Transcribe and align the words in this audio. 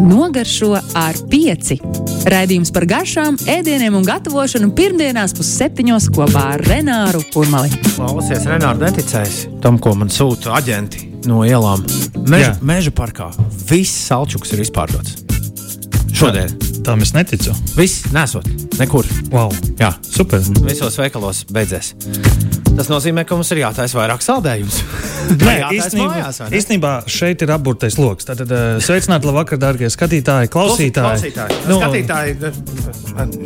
Nogaršo 0.00 0.72
ar 0.98 1.18
pieci. 1.30 1.78
Raidījums 2.30 2.72
par 2.74 2.84
garšām, 2.90 3.38
ēdieniem 3.50 3.96
un 3.96 4.04
gatavošanu 4.06 4.72
pirmdienās 4.76 5.34
pusseptiņos 5.38 6.10
kopā 6.14 6.44
ar 6.56 6.64
Renāru 6.68 7.22
Kurmali. 7.32 7.72
Klausies, 7.94 8.44
Renārs, 8.48 8.80
neticēs 8.82 9.40
tam, 9.64 9.78
ko 9.82 9.94
man 9.98 10.12
sūta 10.12 10.54
aģenti 10.60 11.06
no 11.28 11.42
ielām. 11.48 11.84
Meža, 12.26 12.52
Jā. 12.52 12.56
meža 12.64 12.92
parkā 12.96 13.30
viss 13.70 14.06
salčuks 14.08 14.52
ir 14.56 14.64
izpārdots. 14.66 15.18
Šodien 16.16 16.52
Tam 16.84 17.00
es 17.04 17.12
neticu. 17.12 17.52
viss 17.76 18.06
nesot 18.12 18.46
nekur. 18.80 19.04
Wow. 19.32 19.52
Jā, 19.80 19.92
Super. 20.04 20.40
visos 20.64 20.96
veikalos 21.00 21.44
beidzēs. 21.52 21.94
Tas 22.80 22.88
nozīmē, 22.88 23.26
ka 23.28 23.36
mums 23.36 23.50
ir 23.52 23.58
jātaisa 23.60 23.98
vairāk 23.98 24.22
saldējumus. 24.24 24.78
Nē, 25.44 25.56
īstenībā, 26.56 26.92
šeit 27.12 27.42
ir 27.44 27.52
apburtais 27.52 27.98
lokus. 28.00 28.24
Tātad 28.30 28.48
uh, 28.56 28.78
sveicināti, 28.80 29.28
labvakar, 29.28 29.60
darbie 29.60 29.90
skatītāji, 29.92 30.48
klausītāji. 30.54 31.28
Klausītāji, 31.28 31.58
nu, 31.68 31.76
skatītāji 31.82 32.38
man 33.18 33.36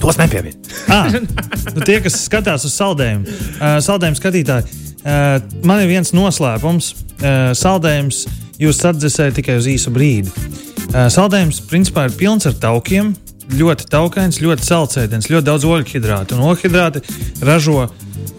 tos 0.00 0.20
nepievieno. 0.22 0.56
Ah, 0.90 1.12
nu, 1.12 1.84
tie, 1.84 2.00
kas 2.02 2.16
skatās 2.24 2.64
uz 2.66 2.72
saldējumu, 2.80 3.28
uh, 3.28 3.76
saldējumu 3.84 4.18
skatītāji, 4.18 4.80
uh, 5.04 5.36
man 5.68 5.84
ir 5.84 5.92
viens 5.92 6.14
noslēpums. 6.16 6.94
Uh, 7.20 7.52
saldējums 7.60 8.24
jūs 8.64 8.80
atdzesējat 8.88 9.42
tikai 9.42 9.60
uz 9.60 9.68
īsu 9.68 9.92
brīdi. 9.92 10.32
Uh, 10.32 11.04
saldējums 11.12 11.60
principā 11.68 12.08
ir 12.08 12.16
pilns 12.16 12.48
ar 12.48 12.56
taukiem. 12.64 13.12
Ļoti 13.60 13.90
taukains, 13.92 14.40
ļoti 14.40 14.64
saldsēdens, 14.64 15.28
ļoti 15.28 15.46
daudz 15.52 15.68
oļhidrātu. 15.68 16.38
Un 16.38 16.48
oļhidrāti 16.54 17.02
ražo, 17.44 17.90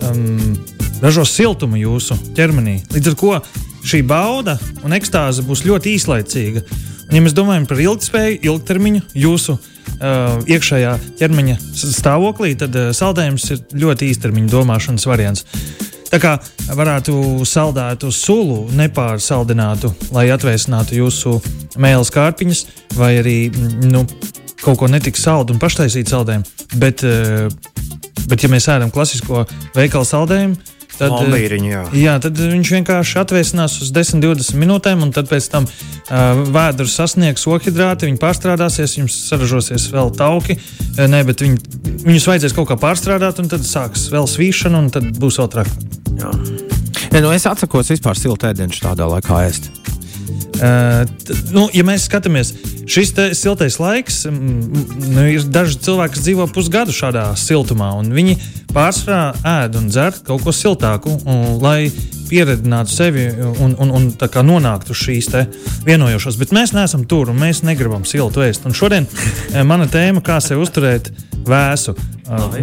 um, 0.08 0.55
ražo 1.02 1.26
siltumu 1.27 1.80
jūsu 1.81 2.17
ķermenī. 2.38 2.80
Līdz 2.94 3.12
ar 3.12 3.20
to 3.20 3.35
šī 3.91 4.04
bauda 4.07 4.57
un 4.85 4.95
ekstāze 4.98 5.45
būs 5.45 5.66
ļoti 5.66 5.95
īslaicīga. 5.98 6.63
Un, 7.09 7.17
ja 7.17 7.21
mēs 7.26 7.35
domājam 7.35 7.67
par 7.67 7.81
ilgspēju, 7.84 8.41
ilgtermiņu 8.48 9.04
jūsu 9.20 9.57
uh, 9.57 10.41
iekšējā 10.48 10.98
ķermeņa 11.20 11.57
stāvoklī, 11.82 12.54
tad 12.60 12.77
uh, 12.77 12.91
saldējums 12.96 13.49
ir 13.51 13.63
ļoti 13.84 14.12
īstermiņa 14.13 14.54
domāšanas 14.54 15.07
variants. 15.10 15.48
Tā 16.12 16.20
kā 16.20 16.34
varētu 16.76 17.13
saldēt 17.48 18.04
uz 18.04 18.18
sulu, 18.20 18.66
nepārsaldinātu, 18.76 19.93
lai 20.12 20.26
atvēsinātu 20.34 20.98
jūsu 20.98 21.38
mēlus 21.79 22.12
kārpiņas, 22.12 22.66
vai 22.98 23.13
arī 23.21 23.35
mm, 23.48 23.91
nu, 23.93 24.04
kaut 24.62 24.79
ko 24.81 24.90
netik 24.91 25.17
saldu 25.20 25.55
un 25.55 25.62
paštaisīt 25.62 26.12
saldējumu. 26.12 26.67
Bet, 26.81 27.05
uh, 27.07 27.49
bet, 28.27 28.43
ja 28.43 28.51
mēs 28.51 28.70
ēdam 28.71 28.93
klasisko 28.93 29.45
veikalu 29.76 30.07
saldējumu, 30.07 30.57
tad, 30.95 31.07
uh, 31.09 31.17
Lombīriņu, 31.17 31.70
jā. 31.71 31.84
Jā, 31.98 32.15
tad 32.23 32.40
viņš 32.40 32.73
vienkārši 32.77 33.20
atvēsinās 33.23 33.79
uz 33.84 33.93
10, 33.95 34.21
20 34.23 34.59
minūtēm, 34.62 35.05
un 35.05 35.13
tad 35.15 35.29
pēc 35.32 35.49
tam 35.54 35.67
uh, 35.67 36.43
vēders 36.54 36.98
sasniegs 36.99 37.48
okhidrāti, 37.49 38.09
viņi 38.09 38.21
pārstrādāsies, 38.21 38.98
jums 38.99 39.17
saražosies 39.29 39.89
vēl 39.93 40.13
tauki. 40.17 40.59
Uh, 40.95 41.07
nē, 41.12 41.23
bet 41.29 41.43
viņi, 41.45 41.62
viņus 42.05 42.29
vajadzēs 42.32 42.57
kaut 42.57 42.70
kā 42.71 42.79
pārstrādāt, 42.82 43.41
un 43.41 43.49
tad 43.51 43.65
sāks 43.67 44.09
vēl 44.13 44.29
svīšana, 44.29 44.85
un 44.85 44.93
tad 44.93 45.09
būs 45.21 45.41
vēl 45.41 45.51
trakāk. 45.57 45.89
Ja, 47.12 47.20
nu 47.23 47.32
es 47.34 47.48
atsakos 47.49 47.89
vispār 47.91 48.20
siltu 48.20 48.48
ēdienu 48.48 48.77
tādā 48.84 49.07
laikā 49.09 49.41
ēst. 49.48 49.71
Uh, 50.62 51.04
nu, 51.55 51.68
ja 51.74 51.84
mēs 51.87 52.05
skatāmies, 52.05 52.54
šis 52.91 53.13
siltais 53.40 53.79
laiks, 53.82 54.24
mm, 54.29 54.88
nu, 55.15 55.27
ir 55.32 55.46
daži 55.49 55.79
cilvēki, 55.82 56.15
kas 56.15 56.26
dzīvo 56.27 56.48
pusgadu 56.54 56.93
šādā 56.96 57.32
siltumā, 57.40 57.91
un 57.98 58.12
viņi 58.13 58.38
pārsvarā 58.71 59.32
ēd 59.57 59.77
un 59.79 59.90
dzer 59.91 60.21
kaut 60.27 60.46
ko 60.46 60.54
siltāku, 60.55 61.15
un, 61.26 61.57
lai 61.63 61.90
pieredzinātu 62.32 62.93
sevi 62.93 63.26
un, 63.60 63.76
un, 63.76 63.91
un 63.91 64.07
tā 64.19 64.29
kā 64.31 64.44
nonāktu 64.46 64.96
šīs 64.96 65.29
vienojošās. 65.88 66.40
Bet 66.40 66.53
mēs 66.56 66.75
neesam 66.75 67.03
tur, 67.09 67.31
un 67.31 67.41
mēs 67.41 67.63
negribam 67.68 68.06
siltu 68.07 68.45
ēst. 68.45 68.68
Un 68.68 68.78
šodien 68.78 69.07
eh, 69.09 69.62
mana 69.68 69.90
tēma, 69.91 70.23
kā 70.23 70.40
sevi 70.44 70.63
uzturēt 70.63 71.12
vēsu. 71.47 71.97
Uh, 72.31 72.53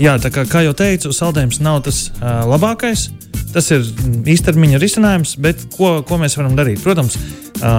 jā, 0.00 0.16
tā 0.18 0.32
kā, 0.34 0.46
kā 0.50 0.64
jau 0.64 0.72
teicu, 0.74 1.12
saldējums 1.14 1.60
nav 1.62 1.84
tas 1.86 2.08
uh, 2.16 2.42
labākais. 2.48 3.10
Tas 3.56 3.70
ir 3.72 3.86
īstermiņa 4.28 4.78
risinājums, 4.82 5.30
bet 5.40 5.62
ko, 5.72 6.02
ko 6.04 6.18
mēs 6.20 6.36
varam 6.36 6.58
darīt? 6.58 6.82
Protams, 6.84 7.16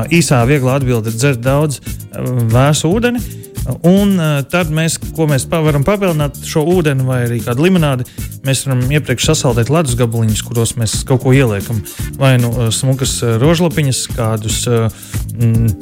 īsā, 0.10 0.40
vieglā 0.50 0.80
atbilde 0.80 1.12
ir 1.12 1.20
dzert 1.20 1.44
daudz 1.46 1.78
vēsu 2.50 2.90
ūdeni. 2.90 3.22
Un 3.86 4.16
tad 4.50 4.72
mēs, 4.74 4.96
ko 5.14 5.28
mēs 5.30 5.46
varam 5.52 5.84
papildināt 5.86 6.40
šo 6.48 6.64
ūdeni 6.72 7.06
vai 7.06 7.20
arī 7.28 7.42
kādu 7.46 7.68
limonādi, 7.68 8.08
mēs 8.48 8.64
varam 8.66 8.86
iepriekš 8.96 9.28
sasaldēt 9.30 9.70
ledus 9.70 9.98
gabaliņus, 10.00 10.46
kuros 10.48 10.74
mēs 10.80 11.02
kaut 11.06 11.22
ko 11.26 11.36
ieliekam. 11.36 11.84
Vai 12.18 12.38
nu 12.42 12.72
smukas 12.74 13.20
rožlapiņas, 13.44 14.06
kādus 14.18 14.64
mm, 14.72 15.76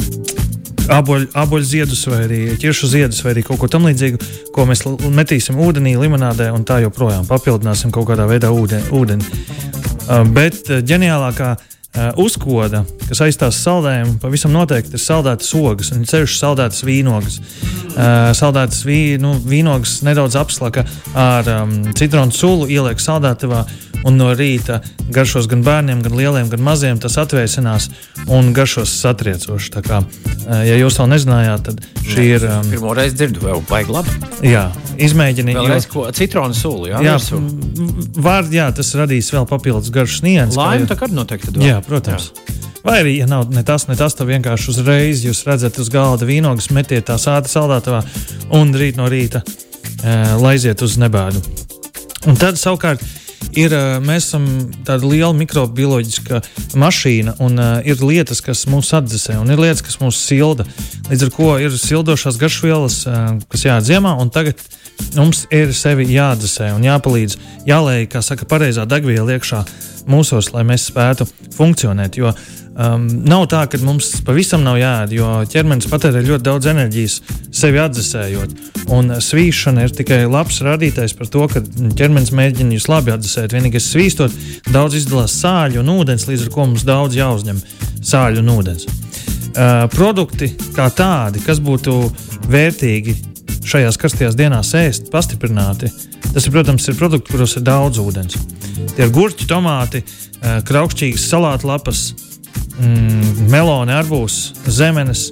Aboļu, 0.85 1.31
aboļu 1.33 1.65
ziedus, 1.65 2.03
vai 2.11 2.19
arī 2.27 2.39
ķiršu 2.61 2.89
ziedus, 2.91 3.23
vai 3.25 3.31
arī 3.33 3.41
kaut 3.47 3.57
ko 3.57 3.69
tamlīdzīgu, 3.73 4.19
ko 4.53 4.67
mēs 4.69 4.83
metīsim 5.17 5.57
ūdenī, 5.57 5.95
limonādē 5.97 6.51
un 6.53 6.65
tā 6.67 6.77
joprojām 6.83 7.25
papildināsim 7.25 7.93
kaut 7.95 8.11
kādā 8.11 8.27
veidā 8.29 8.53
ūdeni. 8.53 8.91
ūdeni. 8.93 9.73
Uh, 10.05 10.21
bet 10.29 10.67
uh, 10.69 10.83
ģeniālākā 10.85 11.47
uh, 11.55 11.74
uzkoda, 12.19 12.83
kas 13.07 13.21
aizstās 13.25 13.59
saldējumu, 13.63 14.17
pavisam 14.23 14.51
noteikti 14.55 14.97
ir 14.97 15.03
saldētas 15.03 15.53
ogas, 15.59 15.91
un 15.95 16.03
ceļš 16.09 16.37
saldētas 16.41 16.83
vīnogas. 16.87 17.39
Uh, 17.95 18.33
saldētas 18.35 18.81
vī, 18.83 19.15
nu, 19.23 19.37
vīnogas 19.39 20.01
nedaudz 20.03 20.35
apslaka 20.35 20.81
ar 21.15 21.47
um, 21.61 21.77
citronu 21.95 22.33
sulu, 22.35 22.65
ieliek 22.67 22.99
saldētavā, 22.99 23.61
un 24.05 24.17
no 24.19 24.33
rīta 24.35 24.81
garšos 25.15 25.47
gan 25.49 25.63
bērniem, 25.63 26.01
gan 26.03 26.17
lieliem, 26.19 26.49
gan 26.51 26.59
maziem 26.61 26.99
tas 27.01 27.15
atvēsinās 27.23 27.87
un 28.27 28.51
garšos 28.53 28.91
satriecoši. 28.99 29.71
Tā 29.77 29.83
kā, 29.87 30.01
uh, 30.03 30.59
ja 30.67 30.75
jūs 30.75 30.99
vēl 30.99 31.07
nezinājāt, 31.13 31.63
tad 31.69 31.79
šī 32.03 32.25
ir. 32.35 32.49
Um, 32.51 32.67
Pirmo 32.75 32.91
reizi 32.99 33.15
dzirdu, 33.21 33.45
vēl 33.47 33.63
baigi 33.71 33.95
labi. 33.95 34.17
jā, 34.43 34.65
izmēģiniet. 35.07 35.55
Vēlreiz 35.61 35.87
ko 35.95 36.03
citronu 36.19 36.53
sulu, 36.57 36.89
jā? 36.91 36.99
Jā, 37.05 37.15
var, 38.27 38.51
jā, 38.51 38.67
tas 38.75 38.91
radīs 38.99 39.31
vēl 39.33 39.47
papildus 39.49 39.91
garšas 39.95 40.21
nianses. 40.27 40.59
kā 40.59 40.67
Laimi 40.67 40.83
jau- 40.85 40.91
tā 40.91 40.99
kā 40.99 41.09
noteikti. 41.15 41.55
Jā, 41.63 41.79
protams. 41.87 42.31
Jā. 42.31 42.55
Vai 42.85 42.99
arī, 43.01 43.15
ja 43.17 43.25
nav 43.25 43.49
ne 43.49 43.63
tas, 43.65 43.87
ne 43.89 43.95
tas, 43.97 44.13
tad 44.13 44.29
vienkārši 44.29 44.69
uzreiz 44.75 45.23
jūs 45.25 45.41
redzat 45.47 45.79
uz 45.81 45.89
galda 45.89 46.27
vīnogas, 46.29 46.69
metiet 46.75 47.07
tā 47.09 47.17
sāta 47.17 47.49
saldētavā 47.49 48.03
un 48.53 48.73
rīt 48.77 48.99
no 48.99 49.09
rīta 49.09 49.41
e, 49.41 50.17
laiziet 50.37 50.83
uz 50.85 50.99
nebēdu. 51.01 51.41
Un 52.29 52.37
tad 52.37 52.61
savukārt 52.61 53.01
ir, 53.53 53.73
eh, 53.73 53.97
mēs 54.03 54.29
esam 54.29 54.45
tāda 54.85 55.07
liela 55.07 55.33
mikrobioloģiska 55.37 56.41
mašīna, 56.79 57.35
un 57.43 57.59
uh, 57.61 57.77
ir 57.87 58.01
lietas, 58.03 58.41
kas 58.43 58.65
mūs 58.71 58.91
atdzesē, 58.97 59.37
un 59.39 59.51
ir 59.53 59.61
lietas, 59.61 59.83
kas 59.85 59.99
mūs 60.01 60.19
silda. 60.19 60.65
Līdz 61.09 61.27
ar 61.27 61.33
to 61.37 61.51
ir 61.63 61.77
sildošās 61.79 62.39
garšvielas, 62.41 63.01
uh, 63.07 63.21
kas 63.51 63.65
jāatdz 63.67 63.91
ziemā, 63.93 64.15
un 64.21 64.31
tagad 64.33 64.59
mums 65.15 65.45
ir 65.55 65.73
sevi 65.75 66.07
jāatdzesē 66.11 66.73
un 66.75 66.85
jāpalīdz, 66.87 67.37
jālēj, 67.69 68.07
kā 68.11 68.23
saka, 68.25 68.47
pareizā 68.49 68.87
degviela 68.89 69.37
iekšā 69.37 69.63
mūsos, 70.09 70.51
lai 70.53 70.63
mēs 70.67 70.87
spētu 70.89 71.27
funkcionēt. 71.55 72.19
Jo 72.19 72.31
um, 72.31 73.07
nav 73.27 73.47
tā, 73.51 73.63
ka 73.71 73.79
mums 73.83 74.11
pavisam 74.25 74.63
nav 74.65 74.79
jāēd, 74.79 75.15
jo 75.17 75.29
ķermenis 75.51 75.89
patērē 75.91 76.23
ļoti 76.25 76.45
daudz 76.45 76.69
enerģijas 76.71 77.19
sevi 77.55 77.81
atdzesējot. 77.83 78.55
Un 78.95 79.15
svīšana 79.23 79.85
ir 79.87 79.95
tikai 79.97 80.23
labs 80.29 80.61
rādītājs 80.65 81.15
par 81.17 81.31
to, 81.33 81.47
ka 81.51 81.63
ķermenis 81.97 82.33
mēģina 82.35 82.77
jūs 82.77 82.89
labi 82.91 83.15
atdzesēt. 83.15 83.55
Vienīgais 83.55 83.89
svīstot, 83.91 84.35
daudz 84.71 84.99
izdalās 85.01 85.37
sāļu 85.41 85.81
un 85.81 85.93
ūdens, 85.97 86.27
līdz 86.29 86.47
ar 86.47 86.53
to 86.53 86.67
mums 86.69 86.85
daudz 86.87 87.17
jāuzņem 87.17 87.61
sāļu 88.05 88.43
un 88.43 88.53
ūdens. 88.57 88.89
Uh, 89.55 89.85
produkti 89.93 90.51
kā 90.75 90.89
tādi, 90.91 91.39
kas 91.45 91.61
būtu 91.63 91.95
vērtīgi 92.51 93.15
šajās 93.65 93.97
karstajās 94.01 94.37
dienās 94.37 94.73
ēst, 94.77 95.09
pastiprināti, 95.13 95.89
tas, 96.31 96.45
ir, 96.45 96.51
protams, 96.53 96.87
ir 96.89 96.99
produkti, 96.99 97.33
kuros 97.33 97.57
ir 97.59 97.65
daudz 97.65 98.01
ūdens. 98.03 98.37
Tie 98.95 99.07
ir 99.07 99.13
gurķi, 99.15 99.47
tomāti, 99.49 100.03
uh, 100.05 100.59
kraukšķīgas 100.67 101.27
salātu 101.31 101.69
lapas, 101.71 102.07
mm, 102.77 103.49
meloni, 103.51 103.95
arbūs, 103.95 104.39
zemenes, 104.67 105.29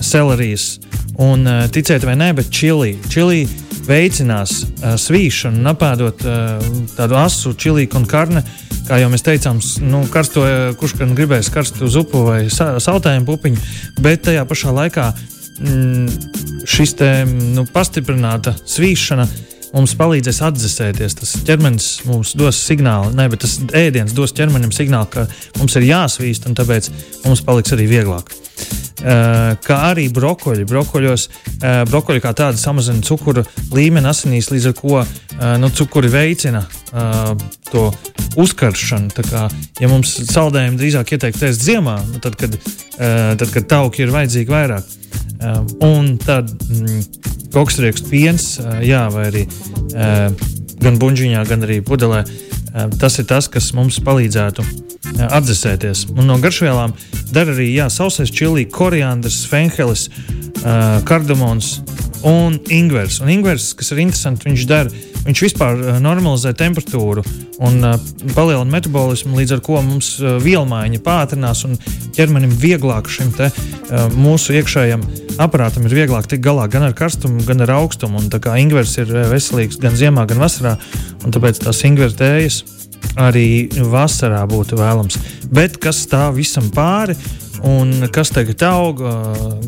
selerijas. 0.00 0.76
Un 1.20 1.46
uh, 1.46 1.66
ticiet 1.72 2.04
vai 2.08 2.16
nē, 2.18 2.32
bet 2.38 2.50
čili. 2.54 2.96
čili 3.12 3.44
veicinās 3.86 4.62
uh, 4.62 4.94
svīšanu, 5.00 5.64
apēdot 5.72 6.22
uh, 6.26 6.68
tādu 6.96 7.18
asu 7.18 7.54
čilīku 7.58 7.98
un 7.98 8.06
karni. 8.08 8.42
Kā 8.86 8.98
jau 8.98 9.08
mēs 9.12 9.22
teicām, 9.22 9.60
nu, 9.86 10.02
karsto, 10.10 10.42
kurš 10.78 10.96
gan 10.98 11.14
gribēs 11.18 11.50
karstu 11.54 11.86
zupu 11.90 12.24
vai 12.26 12.40
sa 12.50 12.74
sautējumu 12.82 13.28
pupiņu, 13.28 13.66
bet 14.02 14.24
tajā 14.26 14.42
pašā 14.48 14.74
laikā 14.74 15.12
šis 16.64 16.94
te, 16.98 17.10
nu, 17.26 17.64
pastiprināta 17.72 18.54
svīšana 18.64 19.26
mums 19.72 19.96
palīdzēs 19.98 20.42
atdzesēties. 20.48 21.18
Tas 21.20 21.34
ķermenis 21.48 21.88
mums 22.08 22.34
dos 22.38 22.60
signālu, 22.66 23.12
ne, 23.16 23.28
bet 23.32 23.44
tas 23.46 23.58
ēdiens 23.78 24.14
dos 24.16 24.34
ķermenim 24.36 24.72
signālu, 24.74 25.10
ka 25.12 25.26
mums 25.58 25.76
ir 25.80 25.88
jāsvīst, 25.90 26.48
un 26.48 26.56
tāpēc 26.58 26.92
mums 27.26 27.44
paliks 27.46 27.74
arī 27.76 27.88
vieglāk. 27.90 28.32
Uh, 29.02 29.56
kā 29.66 29.76
arī 29.88 30.04
brokoļi. 30.14 30.62
Brokoļos, 30.70 31.24
uh, 31.26 31.80
brokoļi 31.90 32.22
kā 32.22 32.30
tādi 32.38 32.60
samazina 32.60 33.02
cukuru 33.02 33.42
līmeni 33.74 34.06
asinīs, 34.06 34.52
līdz 34.52 34.68
ar 34.70 34.76
to 34.78 34.92
uh, 35.00 35.08
nu, 35.58 35.70
cukuri 35.74 36.12
veicina 36.12 36.62
to 37.72 37.86
uzkaršanu. 38.38 39.10
Tā 39.16 39.24
kā, 39.26 39.46
ja 39.80 39.88
mums 39.90 40.12
saldējumi 40.28 40.78
drīzāk 40.78 41.14
ieteikt 41.16 41.42
ēst 41.48 41.64
ziemā, 41.64 41.96
nu, 42.12 42.20
tad, 42.22 42.36
kad, 42.36 42.54
tad, 43.40 43.46
kad 43.48 43.68
tauki 43.70 44.04
ir 44.04 44.12
vajadzīgi 44.12 44.52
vairāk. 44.52 44.90
Un 45.82 46.12
tad 46.22 46.52
mm, 46.52 47.31
koksriekstu 47.52 48.10
piens, 48.12 48.56
jā, 48.84 49.04
vai 49.12 49.28
arī 49.30 49.44
gan 50.82 50.98
buļbuļsāņā, 50.98 51.44
gan 51.48 51.66
arī 51.66 51.80
pudelē. 51.84 52.24
Tas 52.98 53.18
ir 53.20 53.28
tas, 53.28 53.50
kas 53.52 53.72
mums 53.76 54.00
palīdzētu 54.02 54.64
atdzesēties. 55.28 56.06
Un 56.16 56.30
no 56.30 56.38
garšvielām 56.40 56.94
dara 57.34 57.52
arī 57.52 57.68
jā, 57.74 57.88
sausais 57.92 58.32
čili, 58.32 58.64
koriandrs, 58.64 59.42
fenhelis, 59.50 60.08
kardamons 61.08 61.80
un 62.24 62.56
ingvers. 62.72 63.20
Un 63.20 63.32
ingvers, 63.34 63.72
kas 63.76 63.92
ir 63.92 64.04
interesanti, 64.06 64.48
viņš 64.48 64.68
dara. 64.70 65.02
Viņš 65.22 65.42
vispār 65.44 65.78
uh, 65.78 65.98
normalizē 66.02 66.50
temperatūru 66.58 67.22
un 67.62 67.78
uh, 67.86 67.94
palielina 68.34 68.70
metabolismu, 68.72 69.36
līdz 69.38 69.56
ar 69.56 69.62
to 69.62 69.82
mums 69.86 70.08
uh, 70.18 70.34
vielmaiņa 70.42 71.02
pātrinās 71.04 71.62
un 71.68 71.76
ķermenim 72.16 72.50
vieglāk 72.60 73.08
šim 73.08 73.30
te, 73.32 73.48
mūsu 74.12 74.52
iekšējam 74.58 75.04
aparātam 75.40 75.86
ir 75.88 75.94
vieglāk 75.96 76.26
tikt 76.28 76.44
galā 76.44 76.66
gan 76.68 76.84
ar 76.84 76.92
karstumu, 76.96 77.40
gan 77.48 77.64
ar 77.64 77.72
augstumu. 77.78 78.20
Un, 78.20 78.28
tā 78.32 78.40
kā 78.42 78.58
ingvers 78.60 78.92
ir 79.00 79.08
veselīgs 79.30 79.80
gan 79.80 79.96
ziemā, 79.96 80.26
gan 80.28 80.42
vasarā, 80.42 80.74
un 81.24 81.32
tāpēc 81.32 81.62
tās 81.64 81.80
ingvers 81.88 82.18
tējas 82.18 82.60
arī 83.20 83.70
vasarā 83.92 84.42
būtu 84.48 84.76
vēlams. 84.80 85.18
Bet 85.52 85.78
kas 85.80 86.04
stāv 86.06 86.36
visam 86.40 86.68
pāri? 86.74 87.16
Un 87.62 88.08
kas 88.10 88.32
tagad 88.34 88.62
aug, 88.66 89.00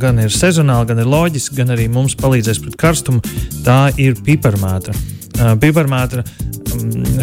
gan 0.03 0.19
ir 0.19 0.33
sezonāli, 0.35 0.89
gan 0.91 0.99
ir 0.99 1.11
loģiski, 1.11 1.61
gan 1.61 1.71
arī 1.77 1.87
mums 1.93 2.17
palīdzēs 2.19 2.59
pret 2.65 2.79
karstumu, 2.81 3.23
tā 3.63 3.93
ir 4.03 4.19
piparmētra. 4.19 4.97
Piparmētra 5.35 6.25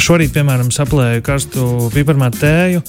šorīt, 0.01 0.33
piemēram, 0.35 0.71
saplēju 0.73 1.23
karstu 1.25 1.67
piparmēta 1.93 2.39
tēju, 2.41 2.83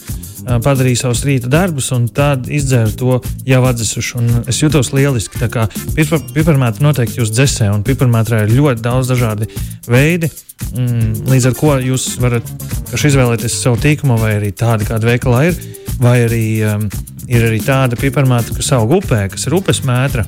padarīju 0.62 0.98
savus 0.98 1.22
rīta 1.26 1.50
darbus, 1.50 1.90
un 1.94 2.08
tad 2.14 2.48
izdzēru 2.50 2.94
to 2.98 3.18
jau 3.46 3.60
atdzisušu. 3.68 4.22
Es 4.50 4.58
jutos 4.62 4.92
lieliski. 4.94 5.38
Piparmētra 5.42 6.86
noteikti 6.86 7.20
jūs 7.20 7.32
dzēsē, 7.34 7.70
un 7.74 7.84
piparmētrā 7.86 8.44
ir 8.46 8.56
ļoti 8.56 8.84
daudz 8.84 9.12
dažādi 9.12 9.50
veidi. 9.90 10.30
Mm, 10.72 11.26
līdz 11.30 11.50
ar 11.50 11.56
to 11.58 11.76
jūs 11.88 12.08
varat 12.22 12.50
izvēlēties 12.94 13.58
savu 13.62 13.80
tīklumu, 13.82 14.18
vai 14.22 14.36
arī 14.38 14.52
tādu, 14.56 14.86
kāda 14.88 15.10
veikalā 15.10 15.46
ir, 15.50 15.58
vai 16.00 16.20
arī 16.26 16.44
um, 16.66 16.86
ir 17.28 17.48
arī 17.48 17.58
tāda 17.64 17.98
piparmētra, 17.98 18.56
kas 18.58 18.72
aug 18.78 18.94
upē, 19.00 19.26
kas 19.32 19.48
ir 19.48 19.58
upes 19.58 19.82
mētra. 19.88 20.26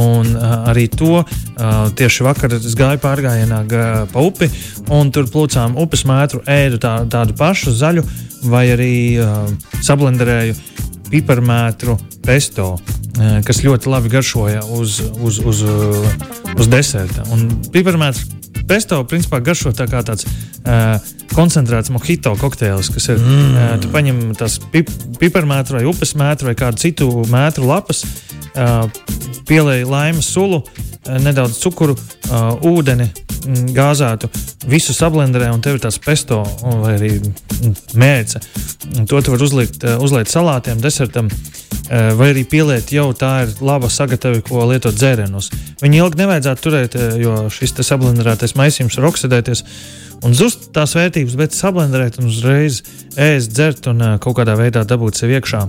Un 0.00 0.34
uh, 0.34 0.68
arī 0.70 0.88
to 0.90 1.20
uh, 1.20 1.26
tieši 1.94 2.26
vakar 2.26 2.56
es 2.56 2.74
gāju 2.78 3.00
pārgājienā 3.02 3.60
gā, 3.70 3.86
pa 4.10 4.24
upi, 4.26 4.48
un 4.94 5.12
tur 5.14 5.28
plūcām 5.30 5.78
upes 5.80 6.04
mētru, 6.08 6.42
ēdu 6.50 6.80
tā, 6.82 6.96
tādu 7.10 7.36
pašu 7.38 7.74
zaļu, 7.78 8.04
vai 8.50 8.66
arī 8.74 8.94
uh, 9.22 9.44
sablenderēju 9.84 10.56
piparmētru 11.12 11.98
pesto, 12.24 12.74
uh, 12.74 13.36
kas 13.46 13.62
ļoti 13.64 13.92
labi 13.92 14.12
garšoja 14.16 14.64
uz, 14.74 14.98
uz, 15.22 15.38
uz, 15.44 15.62
uh, 15.62 16.56
uz 16.58 16.70
deserta. 16.72 17.26
Un 17.34 17.46
piparmētru 17.74 18.42
pesto 18.68 19.00
principā 19.08 19.40
garšo 19.44 19.72
tā 19.76 19.86
kā 19.90 20.00
tāds 20.06 20.26
uh, 20.26 20.96
koncentrēts 21.34 21.92
mojito 21.94 22.34
kokteils, 22.40 22.90
kas 22.94 23.10
ir. 23.12 23.20
Mm. 23.20 23.50
Uh, 23.54 23.74
tu 23.82 23.90
paņem 23.94 24.22
tās 24.38 24.58
pip, 24.72 24.90
piparmētru 25.20 25.80
vai 25.80 25.86
upes 25.90 26.14
mētru 26.18 26.50
vai 26.50 26.56
kādu 26.58 26.82
citu 26.82 27.10
mētru 27.30 27.68
lapas, 27.68 28.04
uh, 28.56 28.84
pielēji 29.48 29.86
laimas 29.88 30.28
sulu, 30.34 30.60
uh, 30.62 31.16
nedaudz 31.22 31.58
cukuru, 31.62 31.96
uh, 31.96 32.52
ūdeni, 32.66 33.08
mm, 33.44 33.72
gāzētu, 33.76 34.30
visu 34.70 34.94
sablenderē, 34.96 35.50
un 35.54 35.62
tev 35.64 35.78
ir 35.78 35.84
tāds 35.84 36.00
pesto 36.02 36.42
vai 36.62 36.94
arī 36.96 37.12
mm, 37.18 37.74
mērce. 38.00 38.42
To 39.10 39.20
tu 39.20 39.34
vari 39.34 39.48
uzlikt, 39.48 39.84
uzliekt 40.00 40.32
salātiem, 40.32 40.80
desertam. 40.82 41.30
Vai 41.84 42.30
arī 42.30 42.46
pieliet 42.48 42.88
jau 42.94 43.10
tā 43.12 43.42
ir 43.44 43.50
laba 43.60 43.90
sagatava, 43.92 44.38
ko 44.46 44.62
lietot 44.70 44.96
dzērienos. 44.96 45.50
Viņu 45.82 45.98
ilgi 45.98 46.20
nevajadzētu 46.22 46.64
turēt, 46.64 46.96
jo 47.20 47.34
šis 47.52 47.76
sablenderētais 47.84 48.56
maisījums 48.56 48.96
var 48.96 49.10
oksidēties 49.10 49.64
un 50.24 50.36
zust 50.36 50.70
tās 50.76 50.96
vērtības, 50.96 51.36
bet 51.36 51.56
sablenderēt 51.56 52.18
un 52.22 52.32
uzreiz 52.32 52.80
ēst, 53.20 53.52
dzert 53.52 53.92
un 53.92 54.04
kaut 54.24 54.40
kādā 54.40 54.56
veidā 54.60 54.86
dabūt 54.88 55.20
sev 55.20 55.36
iekšā. 55.36 55.66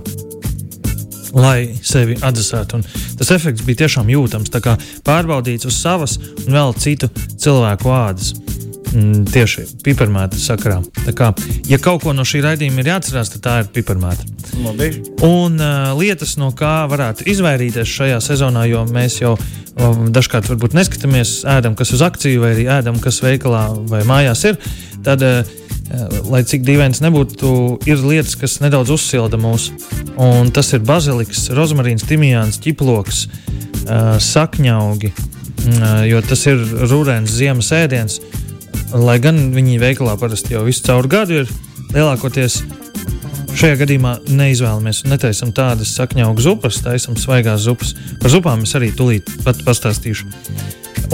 Lai 1.34 1.74
sevi 1.82 2.16
atdzesētu. 2.20 2.78
Un 2.78 2.84
tas 3.18 3.32
efekts 3.34 3.64
bija 3.66 3.84
tiešām 3.84 4.10
jūtams. 4.12 4.52
Pārbaudīts 5.06 5.68
uz 5.68 5.80
savas 5.80 6.18
un 6.46 6.52
vēl 6.54 6.76
citu 6.78 7.10
cilvēku 7.42 7.90
ādas. 7.92 8.34
Mm, 8.96 9.26
tieši 9.28 9.66
piparmēta 9.84 10.38
sakarā. 10.40 10.78
Tā 11.04 11.12
kā, 11.16 11.28
ja 11.68 11.76
kaut 11.82 12.00
ko 12.04 12.14
no 12.16 12.24
šī 12.24 12.40
raidījuma 12.44 12.80
ir 12.80 12.88
jāatcerās, 12.94 13.28
tad 13.34 13.42
tā 13.44 13.54
ir 13.60 13.66
piparmēta. 13.74 14.24
Labi. 14.62 14.88
Un 15.26 15.58
uh, 15.60 15.90
lietas, 15.98 16.36
no 16.40 16.48
kā 16.56 16.86
varētu 16.88 17.26
izvairīties 17.28 17.92
šajā 17.92 18.22
sezonā, 18.24 18.62
jo 18.70 18.86
mēs 18.88 19.18
jau 19.20 19.34
um, 19.36 20.06
dažkārt 20.14 20.48
varbūt 20.48 20.76
neskatāmies, 20.78 21.42
ēdam, 21.56 21.76
kas 21.76 21.92
uz 21.92 22.04
akciju, 22.06 22.40
vai 22.44 22.54
arī 22.54 22.64
ēdam, 22.78 22.96
kas 23.02 23.20
veikalā 23.24 23.66
vai 23.90 24.00
mājās 24.08 24.46
ir. 24.48 24.56
Tad, 25.04 25.26
uh, 25.26 25.52
lai 26.30 26.40
cik 26.48 26.64
dīvains 26.64 27.02
nebūtu, 27.04 27.52
ir 27.90 28.00
lietas, 28.00 28.38
kas 28.40 28.56
nedaudz 28.64 28.94
uzsilda 28.96 29.36
mūs. 29.42 29.68
Un 30.16 30.54
tas 30.56 30.72
ir 30.72 30.86
baziliks, 30.88 31.50
rozmarīns, 31.58 32.06
timijāns, 32.08 32.62
ķiploks, 32.64 33.26
uh, 33.26 34.16
sakņaugi, 34.24 35.12
uh, 35.12 36.02
jo 36.08 36.24
tas 36.32 36.48
ir 36.48 36.64
rūrēns 36.86 37.36
ziemas 37.42 37.74
ēdiens. 37.76 38.22
Lai 38.94 39.16
gan 39.18 39.38
viņi 39.54 39.80
veikalā 39.82 40.14
parasti 40.20 40.54
jau 40.54 40.62
visu 40.66 40.84
caur 40.86 41.08
gadu 41.10 41.40
ir 41.42 41.48
lielākoties. 41.94 42.60
Šajā 43.56 43.80
gadījumā 43.80 44.12
neizvēlamies 44.28 45.02
un 45.04 45.14
netaisām 45.14 45.52
tādas 45.56 45.94
sakņaugu 45.96 46.44
zupas, 46.44 46.82
taisām 46.84 47.16
svaigās 47.18 47.64
zupas. 47.64 47.94
Par 48.20 48.30
zupām 48.30 48.66
es 48.66 48.74
arī 48.76 48.92
tūlīt 48.94 49.32
pat 49.46 49.62
pastāstīšu. 49.66 50.28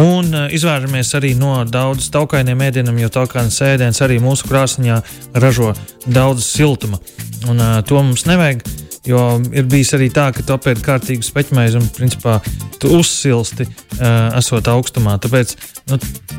Un 0.02 0.32
uh, 0.32 0.46
izvairamies 0.52 1.12
arī 1.18 1.34
no 1.38 1.54
daudz 1.68 2.08
taukainiem 2.12 2.64
ēdieniem, 2.66 3.02
jo 3.04 3.10
taukainas 3.12 3.60
ēdiens 3.64 4.00
arī 4.04 4.18
mūsu 4.24 4.48
krāsniņā 4.48 4.98
ražo 5.42 5.72
daudz 6.06 6.46
siltuma. 6.48 7.00
Un, 7.46 7.60
uh, 7.60 7.80
to 7.86 8.00
mums 8.00 8.24
nevajag, 8.28 8.64
jo 9.06 9.22
ir 9.52 9.66
bijis 9.70 9.92
arī 9.96 10.08
tā, 10.14 10.28
ka 10.34 10.44
tu 10.46 10.54
apēdi 10.54 10.84
kārtīgi 10.84 11.26
speķmaizi 11.26 11.80
un 11.80 11.88
principā 11.96 12.38
tu 12.82 12.92
uzsilsti, 12.98 13.66
uh, 13.66 14.30
esot 14.38 14.70
augstumā. 14.70 15.16
Tāpēc 15.22 15.54
nu, 15.90 15.98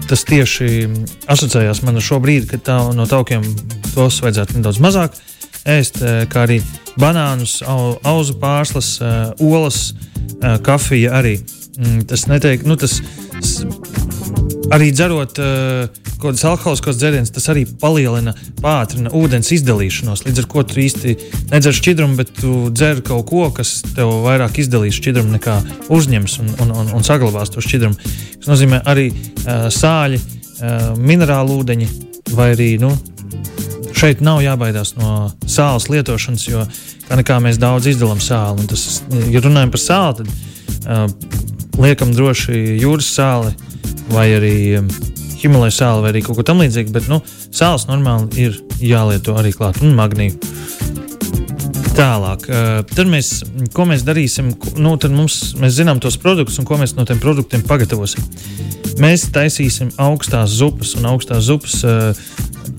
tas 0.10 0.26
tieši 0.30 0.70
asociējās 1.32 1.84
man 1.88 2.00
ar 2.00 2.06
šo 2.06 2.22
brīdi, 2.24 2.50
kad 2.54 2.66
tā, 2.70 2.80
no 2.96 3.08
taukiem 3.10 3.46
tos 3.94 4.22
vajadzētu 4.24 4.60
nedaudz 4.60 4.82
mazāk 4.84 5.20
ēst, 5.70 6.02
uh, 6.04 6.24
kā 6.32 6.48
arī 6.48 6.62
banānus, 7.00 7.62
au, 7.68 7.98
auzu 8.08 8.38
pārslas, 8.40 8.96
uh, 9.02 9.32
olas, 9.44 9.92
uh, 9.94 10.58
kafija 10.64 11.18
arī. 11.20 11.38
Mm, 11.74 12.04
tas 12.10 12.28
netiek, 12.30 12.68
nu, 12.70 12.78
tas 12.78 13.00
arī 14.72 14.92
dzerot 14.96 15.40
uh, 15.42 16.04
kaut 16.24 16.32
kādas 16.32 16.46
alkoholiskos 16.48 16.98
dzērienus, 17.00 17.34
tas 17.36 17.50
arī 17.52 17.66
palielina, 17.82 18.34
pātrina 18.62 19.12
ūdens 19.18 19.52
izdalīšanos. 19.58 20.24
Līdz 20.28 20.44
ar 20.44 20.48
to 20.54 20.64
tu 20.70 20.80
īsti 20.84 21.16
nedzer 21.52 21.76
šķidrumu, 21.76 22.16
bet 22.20 22.32
tu 22.38 22.54
dzer 22.72 23.02
kaut 23.06 23.26
ko, 23.32 23.48
kas 23.56 23.82
tev 23.96 24.14
vairāk 24.24 24.62
izdalīs 24.64 25.00
šķidrumu 25.00 25.36
nekā 25.36 25.58
uzņems 25.94 26.38
un, 26.44 26.54
un, 26.64 26.76
un, 26.84 26.94
un 27.00 27.04
saglabās 27.08 27.52
to 27.54 27.64
šķidrumu. 27.64 28.14
Tas 28.40 28.52
nozīmē 28.54 28.84
arī 28.88 29.10
uh, 29.12 29.68
sāļi, 29.74 30.22
uh, 30.22 30.94
minerālu 31.00 31.60
ūdeņi 31.64 31.90
vai 32.38 32.54
arī. 32.56 32.76
Nu, 32.82 32.94
Šeit 33.94 34.24
nav 34.26 34.40
jābaidās 34.42 34.96
no 34.98 35.30
sāla 35.46 35.78
lietošanas, 35.94 36.48
jo 36.50 36.64
kā 37.06 37.18
nekā 37.20 37.36
mēs 37.44 37.60
daudz 37.62 37.92
izdalām 37.92 38.18
sāli. 38.24 38.66
Tas, 38.68 39.04
ja 39.30 39.42
runājam 39.44 39.72
par 39.76 39.84
sāli, 39.84 40.24
tad 40.24 40.32
uh, 40.90 41.53
liekam 41.80 42.14
droši 42.14 42.78
jūras 42.82 43.10
sāli 43.16 43.54
vai 44.14 44.28
arī 44.38 44.56
um, 44.80 44.90
Himalaya 45.44 45.74
sāli 45.76 46.06
vai 46.06 46.12
arī 46.14 46.22
kaut 46.24 46.40
ko 46.40 46.46
tamlīdzīgu, 46.48 46.94
bet 46.96 47.10
nu, 47.12 47.20
sāls 47.52 47.88
normāli 47.90 48.46
ir 48.46 48.60
jālieto 48.84 49.36
arī 49.40 49.52
klāt 49.56 49.82
un 49.84 49.96
magnīju. 49.98 50.38
Tālāk, 51.94 52.48
uh, 52.50 52.80
tad 52.90 53.10
mēs, 53.12 53.44
ko 53.76 53.86
mēs 53.90 54.06
darīsim, 54.08 54.54
nu, 54.82 54.96
tad 55.02 55.14
mums, 55.14 55.54
mēs 55.62 55.76
zinām 55.78 56.02
tos 56.02 56.18
produktus 56.22 56.58
un 56.62 56.68
ko 56.70 56.80
mēs 56.82 56.96
no 56.98 57.06
tiem 57.10 57.22
produktiem 57.22 57.66
pagatavosim. 57.68 58.24
Mēs 59.02 59.28
taisīsim 59.34 59.92
augstās 60.02 60.54
zupas, 60.58 60.94
un 60.98 61.10
augstās 61.12 61.46
zupas 61.50 61.80
uh, 61.86 62.24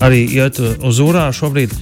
arī 0.03 0.25
iet 0.39 0.59
uz 0.59 1.01
urā 1.03 1.29
šobrīd. 1.35 1.75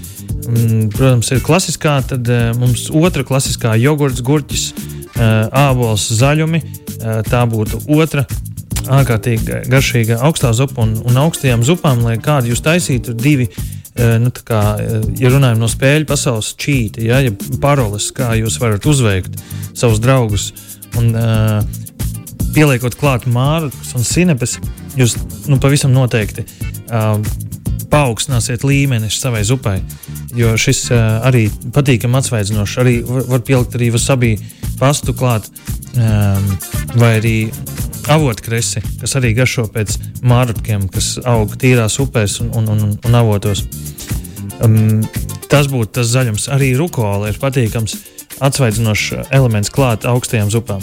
Mm, 0.44 0.90
protams, 0.92 1.30
ir 1.32 1.42
klasiskā, 1.46 2.02
tad 2.10 2.28
uh, 2.28 2.52
mums 2.60 2.90
otra 2.92 3.24
klasiskā 3.26 3.78
jogurts, 3.80 4.22
gurķis, 4.26 4.74
ābols, 5.16 6.08
zaļumi, 6.18 6.62
tā 7.30 7.44
būtu 7.50 7.84
otra 7.94 8.26
ārkārtīgi 8.92 9.64
garšīga 9.72 10.20
augstā 10.28 10.52
zupa 10.56 10.84
un, 10.84 10.96
un 11.08 11.20
augstajām 11.24 11.64
zupām, 11.66 12.04
lai 12.04 12.18
kādu 12.22 12.52
jūs 12.52 12.64
taisītu, 12.66 13.16
divi. 13.18 13.50
Nu, 13.94 14.32
kā, 14.34 14.60
ja 15.22 15.30
runājam 15.30 15.60
no 15.62 15.68
spēļu 15.70 16.08
pasaules 16.10 16.56
čīti, 16.58 17.04
ja, 17.12 17.20
ja 17.22 17.30
paroles, 17.62 18.08
kā 18.18 18.32
jūs 18.40 18.58
varat 18.58 18.88
uzveikt 18.90 19.38
savus 19.78 20.02
draugus 20.02 20.48
un 20.98 21.12
uh, 21.14 21.60
pieliekot 22.56 22.98
klāt 22.98 23.28
mārciņas 23.30 23.94
un 23.98 24.08
sinepes, 24.08 24.58
jūs 24.98 25.14
nu, 25.46 25.60
pavisam 25.62 25.94
noteikti 25.94 26.42
uh, 26.42 27.20
paaugstināsiet 27.94 28.66
līmeni 28.66 29.12
savai 29.14 29.44
zupai. 29.46 29.78
Jo 30.34 30.56
šis 30.58 30.88
uh, 30.92 31.22
arī 31.28 31.46
patīkami 31.76 32.18
atsvaidzinošs. 32.20 32.80
Arī 32.82 32.96
var, 33.06 33.28
var 33.36 33.44
pielikt 33.46 33.78
arī 33.78 33.92
vasabī 33.94 34.34
pastu 34.80 35.14
klāt, 35.18 35.46
um, 35.94 36.48
vai 36.98 37.18
arī 37.20 37.36
avotkresi, 38.12 38.82
kas 39.02 39.14
arī 39.20 39.34
garšo 39.38 39.68
pēc 39.72 39.96
mārciņiem, 40.26 40.90
kas 40.92 41.14
aug 41.30 41.54
tīrās 41.60 42.00
upēs 42.04 42.40
un, 42.44 42.52
un, 42.60 42.74
un, 42.74 42.98
un 42.98 43.20
avotos. 43.20 43.64
Um, 44.64 45.04
tas 45.52 45.70
būtu 45.70 46.00
tas 46.00 46.10
zaļums. 46.16 46.50
Arī 46.54 46.74
rukola 46.80 47.30
ir 47.30 47.40
patīkams, 47.42 47.96
atsvaidzinošs 48.44 49.30
elements 49.30 49.72
klāt 49.74 50.10
augstajām 50.10 50.52
zupām. 50.52 50.82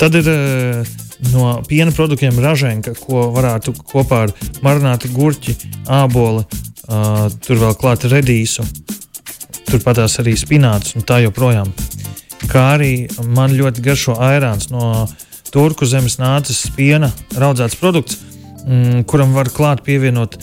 Tad 0.00 0.18
ir 0.18 0.32
uh, 0.32 0.96
no 1.32 1.62
piena 1.68 1.92
produktiem 1.94 2.38
raženka, 2.42 2.94
ko 2.98 3.28
varētu 3.34 3.74
kopā 3.86 4.26
ar 4.26 4.34
marinātu 4.64 5.10
gurķi, 5.14 5.56
ābolu, 5.88 6.44
uh, 6.44 7.26
tur 7.44 7.62
vēl 7.62 7.76
klāt 7.80 8.06
redīsu, 8.10 8.66
turpatās 9.66 10.18
arī 10.22 10.36
spināts 10.38 10.96
un 10.96 11.06
tā 11.06 11.22
joprojām. 11.24 11.72
Kā 12.50 12.66
arī 12.76 13.06
man 13.32 13.54
ļoti 13.56 13.82
garšo 13.82 14.18
airāns 14.22 14.70
no 14.70 15.06
turku 15.52 15.88
zemes 15.88 16.18
nācis 16.20 16.66
piena 16.76 17.10
raudzēts 17.38 17.78
produkts, 17.80 18.20
mm, 18.66 19.06
kuram 19.08 19.32
var 19.36 19.50
klāt 19.50 19.82
pievienot 19.86 20.36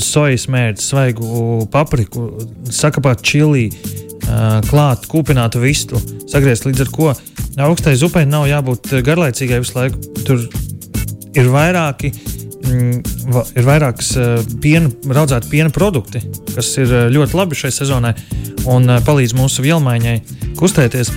sojas 0.00 0.46
mērķi, 0.48 0.82
svaigu 0.82 1.66
papriku, 1.72 2.28
sakapāt 2.72 3.22
čili, 3.22 3.68
klāt 4.66 5.06
kūpinātu 5.10 5.60
vistu, 5.62 6.00
sagriezt 6.30 6.66
līdz 6.66 6.84
ar 6.84 6.92
to 6.92 7.12
augstai 7.66 7.94
zupai 7.96 8.24
nav 8.28 8.46
jābūt 8.50 8.90
garlaicīgai 9.06 9.60
visu 9.62 9.78
laiku. 9.78 10.00
Tur 10.26 10.42
ir 11.36 11.52
vairāki. 11.52 12.12
Mm, 12.66 13.02
ir 13.54 13.66
vairākas 13.66 14.08
uh, 14.18 14.40
piena, 14.62 14.90
raudzēta 15.06 15.46
piena 15.46 15.70
produkti, 15.70 16.18
kas 16.50 16.72
ir 16.80 16.90
uh, 16.90 17.04
ļoti 17.14 17.36
labi 17.38 17.58
šai 17.58 17.70
sezonai 17.70 18.10
un 18.66 18.90
uh, 18.90 18.98
palīdz 19.06 19.36
mūsu 19.38 19.62
vielmaiņai 19.62 20.16
kustēties. 20.58 21.12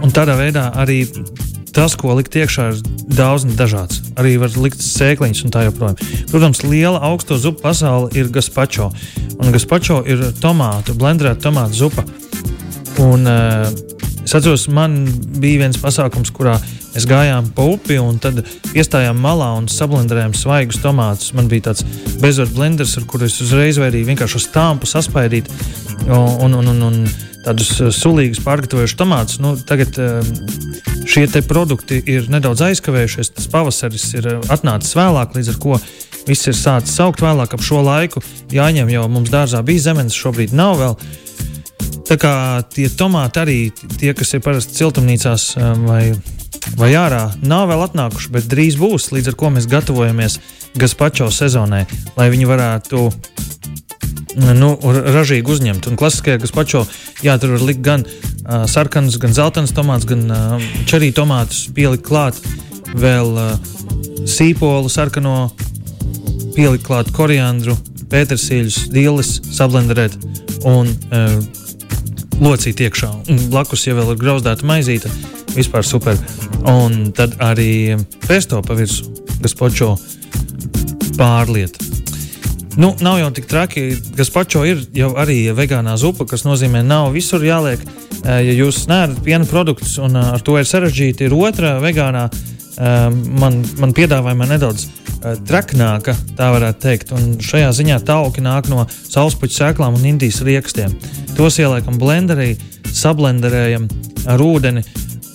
Un 0.00 0.14
tādā 0.16 0.38
veidā 0.38 0.70
arī 0.80 1.02
tas, 1.76 1.92
ko 1.98 2.14
likt 2.16 2.38
iekšā, 2.40 2.70
ir 2.72 2.80
daudz 3.18 3.44
un 3.44 3.58
dažāds. 3.58 4.00
Arī 4.16 4.38
var 4.40 4.54
likt 4.56 4.80
sēkliņas 4.80 5.44
un 5.44 5.52
tā 5.52 5.66
joprojām. 5.66 5.98
Protams, 6.32 6.62
liela 6.64 7.02
augsto 7.10 7.36
zupu 7.36 7.66
pasaule 7.66 8.08
ir 8.16 8.32
gazpacho. 8.32 8.88
Un 9.36 9.52
gazpacho 9.52 10.00
ir 10.08 10.24
tomātu, 10.40 10.96
blendēta 10.96 11.50
tomātu 11.50 11.82
zupa. 11.84 12.06
Un, 13.04 13.26
uh, 13.30 13.96
Es 14.28 14.34
atceros, 14.36 14.66
man 14.68 15.06
bija 15.40 15.62
viens 15.62 15.78
pasākums, 15.80 16.28
kurā 16.36 16.58
mēs 16.92 17.06
gājām 17.08 17.46
pa 17.56 17.64
upi 17.64 17.96
un 17.96 18.18
tad 18.20 18.42
iestājām 18.76 19.16
malā 19.24 19.46
un 19.56 19.70
sablenderējām 19.72 20.34
svaigus 20.36 20.82
tomātus. 20.82 21.30
Man 21.32 21.46
bija 21.48 21.70
tāds 21.70 21.80
bezvadu 22.20 22.52
blenders, 22.58 22.92
ar 23.00 23.06
kuru 23.08 23.24
es 23.24 23.38
uzreiz 23.40 23.78
varēju 23.80 24.04
vienkārši 24.10 24.36
uz 24.36 24.44
stāmpu 24.50 24.90
saspaidīt 24.90 25.48
un, 26.12 26.58
un, 26.58 26.68
un, 26.74 26.82
un 26.90 26.98
tādus 27.46 27.70
uh, 27.80 27.88
sulīgus 27.88 28.42
pārgatavojušus 28.44 28.98
tomātus. 29.00 29.38
Nu, 29.40 29.54
tagad 29.70 29.96
um, 29.96 30.28
šie 31.08 31.24
produkti 31.48 32.02
ir 32.04 32.28
nedaudz 32.28 32.66
aizkavējušies. 32.66 33.32
Tas 33.38 33.48
pavasaris 33.54 34.04
ir 34.18 34.28
uh, 34.28 34.42
atnācis 34.52 34.92
vēlāk, 34.98 35.38
līdz 35.38 35.54
ar 35.54 35.62
to 35.62 35.78
viss 36.28 36.52
ir 36.52 36.58
sācis 36.58 37.00
augt 37.00 37.24
vēlāk 37.24 37.56
ap 37.56 37.64
šo 37.64 37.80
laiku. 37.80 38.20
Jāņem 38.52 38.92
jau 38.92 39.06
mums 39.08 39.32
dārzā 39.32 39.64
bija 39.64 39.86
zemes, 39.88 40.20
šobrīd 40.20 40.52
nav 40.52 40.76
vēl. 40.82 41.00
Tā 42.08 42.16
kā 42.16 42.34
tie 42.72 42.86
tomāti 42.88 43.40
arī 43.42 43.56
tie, 44.00 44.14
kas 44.16 44.32
ir 44.32 44.40
parasti 44.40 44.78
siltumnīcās 44.80 45.42
um, 45.60 45.82
vai, 45.90 46.02
vai 46.80 46.94
ārā, 46.96 47.26
nav 47.44 47.66
vēl 47.68 47.84
atnākuši, 47.84 48.30
bet 48.32 48.48
drīz 48.48 48.78
būs. 48.80 49.10
Līdz 49.12 49.34
ar 49.34 49.36
to 49.36 49.50
mēs 49.52 49.68
gatavojamies 49.68 50.38
gazpacho 50.80 51.28
sezonai, 51.34 51.82
lai 52.16 52.30
viņi 52.32 52.48
varētu 52.48 53.02
nu, 54.56 54.70
ražīgi 55.18 55.52
uzņemt. 55.52 55.90
Un 55.90 56.00
klasiskajā 56.00 56.40
gazpacho, 56.40 56.86
jā, 57.24 57.36
tur 57.40 57.58
var 57.58 57.66
likt 57.68 57.84
gan 57.84 58.06
uh, 58.06 58.64
sarkanus, 58.70 59.20
gan 59.20 59.36
zeltainus 59.36 59.76
tomātus, 59.76 60.08
gan 60.08 60.24
uh, 60.32 60.72
čerī 60.88 61.12
tomātus, 61.12 61.66
pielikt 61.76 62.06
klāt 62.08 62.40
vēl 62.96 63.36
uh, 63.36 63.52
sīpolu, 64.24 64.88
sarkano, 64.92 65.50
pielikt 66.56 66.88
klāt 66.88 67.12
koriandru, 67.12 67.76
pētersīļus, 68.08 68.86
dīles, 68.96 69.38
sablenderēt 69.52 70.16
un 70.64 70.88
uh, 70.88 71.36
locīt 72.42 72.80
iekšā. 72.86 73.10
Un 73.30 73.42
blakus 73.52 73.86
jau 73.86 73.96
ir 73.98 74.18
grauzdēta 74.20 74.66
maizīte. 74.68 75.10
Vispār 75.56 75.86
super. 75.86 76.18
Un 76.68 77.12
tad 77.16 77.38
arī 77.42 77.98
pesto 78.26 78.60
pa 78.62 78.76
virsmu, 78.78 79.14
kas 79.42 79.56
počo 79.58 79.94
pārliet. 81.18 81.78
Nu, 82.78 82.92
nav 83.02 83.18
jau 83.18 83.30
tik 83.34 83.48
traki. 83.50 83.88
Gaspačo 84.14 84.62
ir 84.68 84.84
jau 84.94 85.10
arī 85.18 85.48
vegānā 85.56 85.96
zupa, 85.98 86.28
kas 86.30 86.46
nozīmē, 86.46 86.84
nav 86.86 87.10
visur 87.16 87.42
jāliek. 87.42 87.82
Ja 88.22 88.54
jūs 88.54 88.84
neēdat 88.90 89.18
piena 89.26 89.46
produktus 89.46 89.96
un 90.02 90.14
ar 90.18 90.42
to 90.46 90.56
ir 90.58 90.66
sarežģīti, 90.68 91.26
ir 91.26 91.34
otra 91.34 91.78
vegānā. 91.82 92.28
Man, 92.78 93.62
man 93.80 93.92
piedāvājumā 93.96 94.46
nedaudz 94.52 94.86
traknāka, 95.48 96.14
tā 96.38 96.50
varētu 96.54 96.82
teikt. 96.84 97.12
Un 97.16 97.38
šajā 97.42 97.72
ziņā 97.74 97.98
tauki 98.06 98.44
nāk 98.44 98.68
no 98.70 98.84
saulespuķu 98.92 99.56
sēklām 99.56 99.98
un 99.98 100.06
indijas 100.06 100.44
riekstiem. 100.46 100.94
Tos 101.34 101.58
ieliekam 101.58 101.98
blenderī, 101.98 102.52
sablenderējam 102.94 103.88
ar 104.30 104.44
ūdeni. 104.44 104.84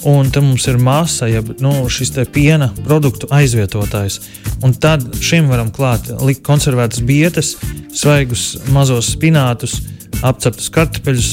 Un 0.07 0.31
tam 0.35 0.49
mums 0.49 0.65
ir 0.67 0.79
masa, 0.83 1.29
jeb 1.31 1.53
nu, 1.63 1.71
šis 1.91 2.11
piena 2.31 2.69
produktu 2.83 3.29
aizvietotājs. 3.31 4.19
Un 4.63 4.75
tad 4.75 5.05
šim 5.23 5.47
varam 5.51 5.71
klāt 5.71 6.11
likt 6.23 6.43
konservētas 6.47 7.03
bietas, 7.07 7.53
svaigus 7.95 8.57
mazos 8.75 9.13
spinātus, 9.15 9.79
apceptus 10.23 10.71
kartupeļus 10.75 11.31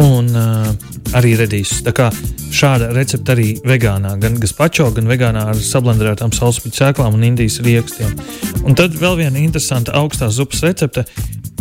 un 0.00 0.28
uh, 0.32 0.68
arī 1.16 1.34
redīsus. 1.40 1.80
Tā 1.84 1.96
kā 1.96 2.10
šāda 2.54 2.90
recepte 2.94 3.34
arī 3.34 3.48
vegānā, 3.66 4.14
gan 4.20 4.38
gazpacho, 4.42 4.88
gan 4.96 5.08
vegānā 5.10 5.46
ar 5.52 5.60
sablenderētām 5.64 6.32
saulespuķu 6.36 6.82
sēklām 6.82 7.16
un 7.16 7.26
indijas 7.30 7.60
riekstiem. 7.64 8.16
Un 8.64 8.76
tad 8.78 8.96
vēl 8.98 9.18
viena 9.22 9.40
interesanta 9.40 9.94
augstās 10.00 10.36
zupas 10.38 10.62
recepte 10.66 11.06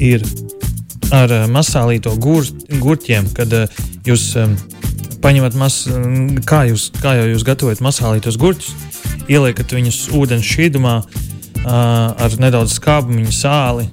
ir 0.02 0.26
ar 1.16 1.32
uh, 1.34 1.46
masālīto 1.52 2.14
gur, 2.22 2.48
gurķiem, 2.82 3.32
kad 3.38 3.54
uh, 3.56 3.80
jūs 4.08 4.32
um, 4.40 4.56
paņemat 5.24 5.58
mas, 5.60 5.82
kā, 6.48 6.64
jūs, 6.70 6.90
kā 7.02 7.16
jau 7.20 7.30
jūs 7.34 7.46
gatavojat 7.48 7.82
masālītos 7.84 8.38
gurķus, 8.40 8.74
ieliekat 9.30 9.74
viņus 9.76 10.04
ūdens 10.16 10.46
šķīdumā 10.48 10.96
uh, 11.02 11.66
ar 11.70 12.38
nedaudz 12.42 12.78
skābumiņu 12.78 13.34
sāli, 13.36 13.90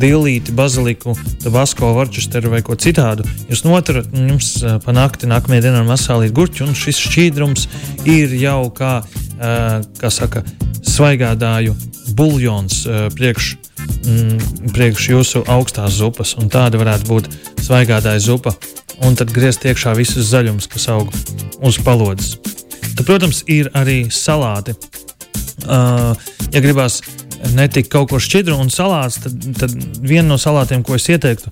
dīlīti, 0.00 0.54
baziliku, 0.56 1.14
tabasko, 1.42 1.92
varčesteru 1.96 2.52
vai 2.52 2.62
ko 2.66 2.76
citādu. 2.78 3.26
Jūs 3.50 3.64
noturat, 3.66 4.08
un 4.14 4.32
jums 4.34 4.52
pa 4.84 4.94
nakti 4.94 5.28
nākamajā 5.30 5.66
dienā 5.66 5.82
ir 5.82 5.88
masālīt 5.88 6.34
gurķi, 6.36 6.64
un 6.66 6.76
šis 6.78 7.00
šķīdrums 7.08 7.66
ir 8.10 8.34
jau 8.40 8.68
kā, 8.74 9.00
kā 10.00 10.12
saka, 10.12 10.44
svaigādāju 10.86 11.74
buļļons 12.16 12.82
priekš, 13.16 13.52
mm, 14.06 14.70
priekš 14.74 15.08
jūsu 15.12 15.44
augstās 15.52 15.98
zupas, 15.98 16.36
un 16.40 16.50
tāda 16.52 16.80
varētu 16.80 17.10
būt 17.10 17.30
svaigādāja 17.66 18.22
zupa, 18.28 18.54
un 19.04 19.18
tad 19.18 19.34
griezt 19.34 19.66
iekšā 19.66 19.96
visus 19.98 20.30
zaļumus, 20.30 20.70
kas 20.72 20.88
aug 20.94 21.10
uz 21.66 21.80
palodzes. 21.84 22.38
Tad, 22.96 23.04
protams, 23.04 23.42
ir 23.50 23.68
arī 23.76 24.06
salāti. 24.12 24.76
Uh, 25.66 26.12
ja 26.52 26.60
gribās 26.62 27.00
netika 27.56 27.90
kaut 27.96 28.10
ko 28.10 28.20
šķidru 28.22 28.56
un 28.60 28.70
salāts, 28.72 29.18
tad, 29.22 29.36
tad 29.58 29.74
viena 30.00 30.28
no 30.30 30.38
salātiem, 30.40 30.82
ko 30.86 30.96
es 30.96 31.06
ieteiktu, 31.12 31.50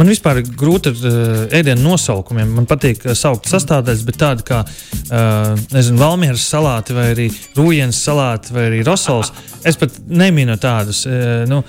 man 0.00 0.10
vispār 0.10 0.40
ir 0.40 0.50
grūti 0.58 0.92
ar 0.92 1.08
uh, 1.08 1.42
ēdienu 1.58 1.84
nosaukumiem. 1.84 2.52
Man 2.58 2.68
patīk 2.68 3.04
uh, 3.06 3.16
saukt 3.18 3.48
sastāvdaļas, 3.50 4.04
bet 4.06 4.20
tādi 4.20 4.46
kā, 4.48 4.62
uh, 4.66 5.52
nezinu, 5.74 6.00
valmieras 6.02 6.46
salāti 6.50 6.96
vai 6.96 7.10
arī 7.14 7.30
rūjienas 7.56 8.02
salāti 8.08 8.56
vai 8.56 8.68
arī 8.70 8.84
rosols, 8.86 9.32
es 9.66 9.78
pat 9.80 10.00
neminu 10.06 10.58
tādus. 10.60 11.04
Uh, 11.08 11.42
nu, 11.50 11.64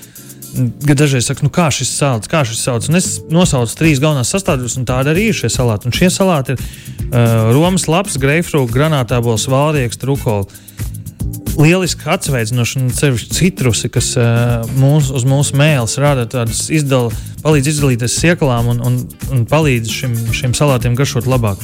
Kad 0.58 0.96
dažreiz 0.98 1.26
saka, 1.28 1.44
nu 1.44 1.52
kā 1.54 1.68
šis 1.76 1.90
salāts, 1.92 2.30
kā 2.32 2.40
šis 2.48 2.62
un 2.88 2.98
es 2.98 3.08
nosaucu 3.30 3.76
trīs 3.78 4.00
galvenās 4.02 4.32
sastāvdaļas, 4.32 4.78
un 4.80 4.86
tāda 4.88 5.12
arī 5.12 5.28
ir 5.30 5.36
šie 5.38 5.52
salāti. 5.54 5.86
Un 5.90 5.94
šie 5.94 6.08
salāti 6.10 6.56
ir 6.56 6.64
uh, 6.64 7.52
Romas 7.52 7.86
lapas, 7.92 8.16
greifrūka, 8.18 8.72
granātābols, 8.74 9.46
vālrieks, 9.52 10.00
trukols 10.02 10.56
lieliski 11.58 12.06
atsveicinoši, 12.10 12.86
sevišķi 12.94 13.34
citrusi, 13.34 13.90
kas 13.94 14.12
uh, 14.20 14.64
mūs, 14.78 15.10
uz 15.16 15.26
mūsu 15.28 15.58
mēles 15.58 15.98
rada 16.02 16.28
tādas 16.30 16.68
izdala, 16.74 17.12
palīdz 17.44 17.72
izdalīties 17.74 18.18
sieklām 18.22 18.70
un, 18.74 18.82
un, 18.86 19.00
un 19.34 19.46
palīdz 19.50 19.94
šim, 19.94 20.18
šim 20.36 20.56
salātiem 20.58 20.98
garšot 20.98 21.30
labāk. 21.30 21.64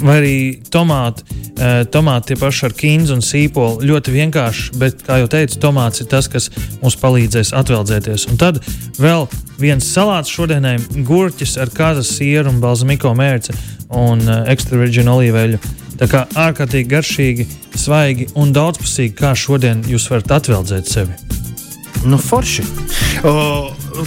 Vai 0.00 0.16
arī 0.22 0.36
tomāti, 0.72 1.26
uh, 1.58 1.82
tomāti 1.92 2.32
tie 2.32 2.38
paši 2.40 2.66
ar 2.70 2.76
kīnu 2.78 3.12
un 3.18 3.24
sīpolu 3.24 3.84
ļoti 3.84 4.16
vienkārši, 4.16 4.72
bet, 4.80 5.04
kā 5.04 5.20
jau 5.20 5.28
teicu, 5.36 5.60
tomāts 5.60 6.00
ir 6.00 6.08
tas, 6.08 6.30
kas 6.32 6.48
mums 6.80 6.96
palīdzēs 7.02 7.52
atveldzēties. 7.60 8.28
Un 8.32 8.40
tad 8.40 8.62
vēl 8.96 9.28
viens 9.60 9.84
salāts 9.84 10.32
šodienai- 10.32 10.78
gurķis 11.10 11.58
ar 11.60 11.72
kazas 11.76 12.16
sieru 12.16 12.54
un 12.54 12.60
balzamiko 12.64 13.12
mērci 13.12 13.52
un 13.92 14.24
uh, 14.24 14.44
ekstra 14.48 14.80
virģinu 14.80 15.18
olīveļu. 15.18 15.64
Tā 16.00 16.08
kā 16.10 16.24
ārkārtīgi 16.46 16.90
garšīgi, 16.90 17.46
svaigi 17.78 18.28
un 18.40 18.52
daudzpusīgi, 18.54 19.14
kā 19.18 19.34
šodien 19.38 19.84
jūs 19.88 20.08
varat 20.10 20.38
atveldzēt 20.40 20.90
sevi. 20.90 21.14
Nu, 22.04 22.18
forši. 22.20 22.64
O, 23.24 23.32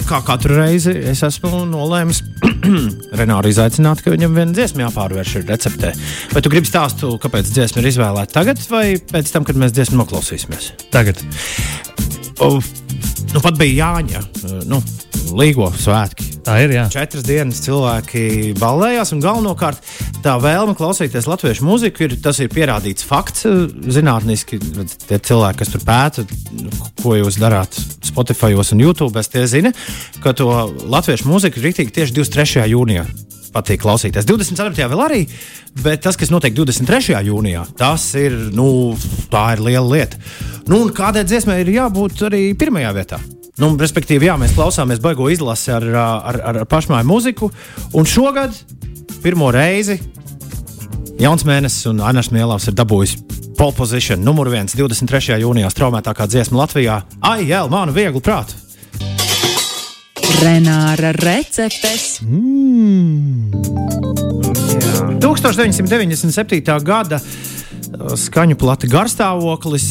kā 0.06 0.20
katru 0.26 0.54
reizi 0.60 0.92
es 1.10 1.24
esmu 1.26 1.64
nolēmis 1.66 2.20
Renāru 3.18 3.50
izaicināt, 3.50 4.04
ka 4.04 4.12
viņam 4.14 4.36
viena 4.36 4.54
dziesma 4.54 4.84
jāpārvērš 4.84 5.34
receptē. 5.48 5.90
Vai 6.34 6.44
tu 6.44 6.52
gribi 6.52 6.70
stāstu, 6.70 7.16
kāpēc 7.22 7.50
dziesma 7.50 7.82
ir 7.82 7.90
izvēlēta 7.90 8.36
tagad 8.38 8.62
vai 8.70 8.84
pēc 9.02 9.34
tam, 9.34 9.48
kad 9.48 9.58
mēs 9.58 9.74
dziesmu 9.74 9.98
noklausīsimies? 10.04 10.70
Tagad. 10.94 11.24
O, 12.44 12.58
nu, 13.34 13.42
pat 13.42 13.58
bija 13.58 13.88
Jāņa. 13.88 14.26
Nu, 14.70 14.82
Līgo 15.34 15.72
svētki. 15.74 16.27
Tā 16.48 16.54
ir. 16.64 16.72
Jā. 16.72 16.86
Četras 16.88 17.26
dienas 17.26 17.58
cilvēki 17.60 18.54
ballējās, 18.56 19.10
un 19.12 19.20
galvenokārt 19.20 19.84
tā 20.24 20.38
vēlme 20.40 20.72
klausīties 20.78 21.28
latviešu 21.28 21.66
mūziku 21.66 22.06
ir, 22.06 22.14
ir 22.16 22.50
pierādīts 22.54 23.04
fakts. 23.04 23.44
Zinātniski, 23.92 24.56
tie 25.04 25.18
cilvēki, 25.28 25.60
kas 25.60 25.74
tur 25.74 25.84
pēta, 25.84 26.24
ko 27.02 27.18
jūs 27.18 27.36
darāt 27.42 27.76
Spotify 28.08 28.56
un 28.56 28.80
YouTube, 28.80 29.20
tie 29.28 29.44
zina, 29.44 29.74
ka 30.24 30.32
to 30.32 30.48
latviešu 30.88 31.28
mūziku 31.28 31.60
ir 31.60 31.68
rīktīgi 31.68 31.96
tieši 32.00 32.16
23. 32.16 32.64
jūnijā 32.72 33.04
patīk 33.52 33.84
klausīties. 33.84 34.24
24. 34.28 34.88
vēl 34.88 35.04
arī, 35.04 35.22
bet 35.84 36.04
tas, 36.04 36.16
kas 36.16 36.32
notiek 36.32 36.56
23. 36.56 37.16
jūnijā, 37.28 37.64
tas 37.76 38.08
ir, 38.16 38.36
nu, 38.56 38.96
tā 39.32 39.50
ir 39.56 39.64
liela 39.68 39.88
lieta. 39.88 40.20
Nu, 40.68 40.86
kādai 40.96 41.28
dziesmai 41.28 41.60
ir 41.64 41.76
jābūt 41.76 42.24
arī 42.28 42.46
pirmajā 42.56 42.94
vietā? 42.96 43.20
Nu, 43.58 43.72
respektīvi, 43.78 44.28
jā, 44.28 44.36
mēs 44.38 44.54
klausāmies 44.54 45.00
baigo 45.02 45.26
izlasi 45.32 45.72
ar, 45.74 45.86
ar, 45.90 46.38
ar, 46.38 46.60
ar 46.62 46.68
pašmāju 46.70 47.08
mūziku. 47.08 47.50
Un 47.98 48.06
šogad 48.06 48.54
pirmo 49.24 49.50
reizi 49.54 49.98
Jauns 51.18 51.42
Mēnesis 51.42 51.88
un 51.90 51.98
Ainārs 52.06 52.30
Mielāvs 52.30 52.68
ir 52.70 52.76
dabūjis 52.78 53.16
pole 53.58 53.74
position 53.74 54.22
numur 54.22 54.46
1 54.52 54.70
23. 54.78 55.40
jūnijā 55.42 55.70
straumētākā 55.74 56.28
dziesma 56.30 56.60
Latvijā. 56.62 57.00
Ai, 57.26 57.42
jā, 57.50 57.64
manu 57.70 57.94
vieglu 57.96 58.22
prātu! 58.22 58.54
Renāra 60.38 61.10
receptes. 61.18 62.20
Mm. 62.22 63.50
Jā. 64.78 65.08
1997. 65.18 66.78
gada 66.86 67.18
skaņu 68.18 68.56
plati 68.60 68.88
garstāvoklis, 68.90 69.86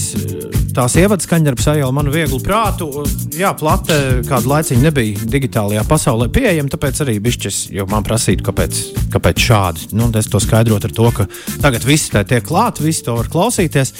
tās 0.75 0.96
ievadskaņa 1.01 1.51
ar 1.51 1.62
sajēlu 1.62 1.96
manu 1.96 2.13
vieglu 2.13 2.39
prātu. 2.44 2.89
Jā, 3.38 3.54
plate 3.58 3.98
kādu 4.27 4.51
laiciņu 4.51 4.86
nebija 4.86 5.27
digitālajā 5.34 5.84
pasaulē 5.89 6.30
pieejama, 6.34 6.72
tāpēc 6.74 7.04
arī 7.06 7.18
bišķis, 7.24 7.60
jo 7.75 7.88
man 7.92 8.06
prasītu, 8.08 8.46
kāpēc, 8.48 8.82
kāpēc 9.13 9.46
šādi. 9.50 9.92
Nu, 9.98 10.10
es 10.18 10.30
to 10.32 10.42
skaidrotu 10.44 10.89
ar 10.89 10.98
to, 11.00 11.12
ka 11.22 11.27
tagad 11.63 11.88
viss 11.88 12.13
tā 12.13 12.24
tiek 12.27 12.46
klāt, 12.48 12.82
visi 12.84 13.06
to 13.08 13.18
var 13.18 13.32
klausīties. 13.34 13.94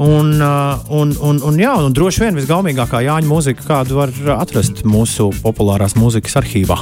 Un, 0.00 0.32
un, 0.40 1.10
un, 1.12 1.40
un, 1.44 1.60
jā, 1.60 1.74
un 1.76 1.92
droši 1.96 2.24
vien 2.24 2.38
visgaumīgākā 2.40 3.02
Jāņa 3.04 3.28
mūzika, 3.28 3.66
kādu 3.68 4.00
var 4.00 4.14
atrast 4.38 4.80
mūsu 4.88 5.28
populārās 5.44 5.98
mūzikas 6.00 6.40
arhīvā. 6.40 6.78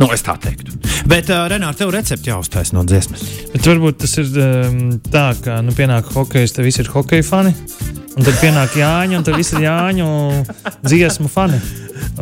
Nu, 0.00 0.10
es 0.12 0.24
tā 0.26 0.36
teiktu. 0.40 0.74
Bet, 1.08 1.30
uh, 1.32 1.46
Renāri, 1.50 1.78
tev 1.78 1.92
recepti 1.94 2.32
jāuztais 2.32 2.74
no 2.76 2.84
dziesmas. 2.88 3.24
Bet 3.54 3.68
varbūt 3.68 4.02
tas 4.04 4.16
ir 4.20 4.32
um, 4.42 4.78
tā, 5.12 5.30
ka 5.44 5.60
nu, 5.64 5.74
pienāk 5.76 6.12
hokejs, 6.14 6.56
te 6.56 6.66
visi 6.66 6.82
ir 6.84 6.92
hokeja 6.92 7.26
fani. 7.26 7.54
Un 8.16 8.24
tad 8.24 8.38
pienāk 8.40 8.78
Jāņa, 8.80 9.18
un 9.18 9.26
tad 9.26 9.36
viss 9.36 9.52
ir 9.56 9.66
Jāņu 9.66 10.06
dziesmu 10.84 11.28
fani 11.32 11.60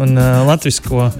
un 0.01 0.17
uh, 0.19 0.43
latviešu. 0.49 1.11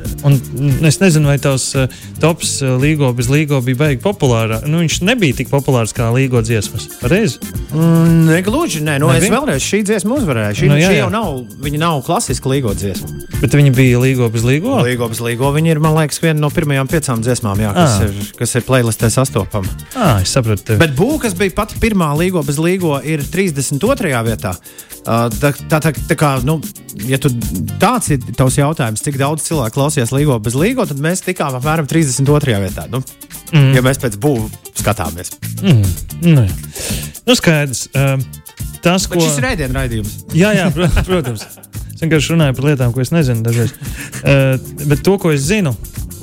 Es 0.85 0.99
nezinu, 1.01 1.29
vai 1.31 1.39
tavs 1.43 1.71
uh, 1.79 1.91
tops 2.23 2.57
uh, 2.63 2.75
līgo 2.81 3.11
bez 3.17 3.31
līgo 3.33 3.61
bija 3.65 3.81
baigi 3.85 4.01
populārs. 4.03 4.65
Nu, 4.69 4.81
viņš 4.83 5.01
nebija 5.07 5.39
tik 5.41 5.51
populārs 5.53 5.95
kā 5.97 6.11
līgo 6.15 6.43
dziesmas. 6.45 6.89
Pareizi? 7.01 7.41
Mm, 7.75 8.27
negluži, 8.31 8.83
nē, 8.85 8.99
nu, 9.03 9.11
Nebija? 9.13 9.29
es 9.29 9.35
vēlreiz 9.35 9.67
šī 9.67 9.83
dziesma 9.87 10.19
uzvarēju. 10.19 10.59
Šī, 10.61 10.71
nu, 10.71 10.79
jā, 10.79 10.89
jā. 10.89 10.93
šī 10.93 11.01
jau 11.03 11.11
nav, 11.15 11.41
viņa 11.65 11.81
nav 11.83 12.03
klasiska 12.07 12.51
līgo 12.51 12.75
dziesma. 12.79 13.25
Bet 13.43 13.57
viņa 13.57 13.75
bija 13.77 14.01
līgo 14.03 14.29
bez 14.33 14.47
līgo? 14.47 14.79
Līgo 14.87 15.09
bez 15.11 15.23
līgo. 15.25 15.51
Viņa 15.55 15.75
ir, 15.75 15.83
man 15.83 15.97
liekas, 15.99 16.21
viena 16.23 16.39
no 16.43 16.51
pirmajām 16.55 16.91
piecām 16.91 17.25
dziesmām, 17.25 17.61
jā, 17.65 17.75
kas, 17.77 17.99
à. 17.99 18.09
ir, 18.09 18.33
kas 18.39 18.57
ir 18.59 18.67
playlistē 18.67 19.11
sastopama. 19.13 19.71
Ah, 19.95 20.23
es 20.23 20.35
sapratu. 20.35 20.65
Tevi. 20.65 20.81
Bet 20.81 20.95
būka, 20.97 21.27
kas 21.27 21.37
bija 21.39 21.53
pati 21.57 21.79
pirmā 21.83 22.13
līgo 22.19 22.43
bez 22.47 22.61
līgo, 22.63 22.97
ir 23.05 23.25
32. 23.27 24.15
vietā. 24.29 24.55
Uh, 25.05 25.27
tā, 25.37 25.53
tā, 25.69 25.81
tā, 25.85 25.93
tā 26.09 26.17
kā, 26.17 26.31
nu, 26.49 26.59
ja 27.05 27.19
tu, 27.21 27.29
tāds 27.83 28.09
ir 28.15 28.23
tavs 28.39 28.57
jautājums, 28.57 29.03
cik 29.05 29.19
daudz 29.21 29.45
cilvēku 29.45 29.77
klausījās 29.77 30.15
Līgo 30.17 30.39
bez 30.41 30.57
Līgo, 30.57 30.87
tad 30.89 31.03
mēs 31.05 31.21
tikām 31.27 31.59
apmēram 31.59 31.89
32. 31.91 32.61
vietā. 32.65 32.87
Nu, 32.93 33.03
mm. 33.53 33.75
Ja 33.77 33.85
mēs 33.85 34.01
pēc 34.01 34.17
būvniecības 34.23 34.65
skatāmies. 34.85 35.35
Mm. 35.63 35.85
Nu, 36.23 36.47
nu, 37.27 37.37
skaidrs. 37.39 37.87
Uh, 37.95 38.19
tas, 38.85 39.07
ko... 39.07 39.19
Bet 39.19 39.29
šis 39.29 39.41
ir 39.41 39.47
rēdienu 39.49 39.79
raidījums. 39.79 40.17
jā, 40.37 40.53
jā, 40.57 40.69
protams. 41.09 41.47
Es 41.95 42.03
vienkārši 42.03 42.35
runāju 42.35 42.57
par 42.59 42.69
lietām, 42.71 42.95
ko 42.95 43.05
es 43.05 43.13
nezinu 43.15 43.45
dažreiz. 43.47 43.75
Uh, 44.25 44.57
bet 44.89 45.05
to, 45.07 45.17
ko 45.23 45.33
es 45.35 45.47
zinu, 45.47 45.75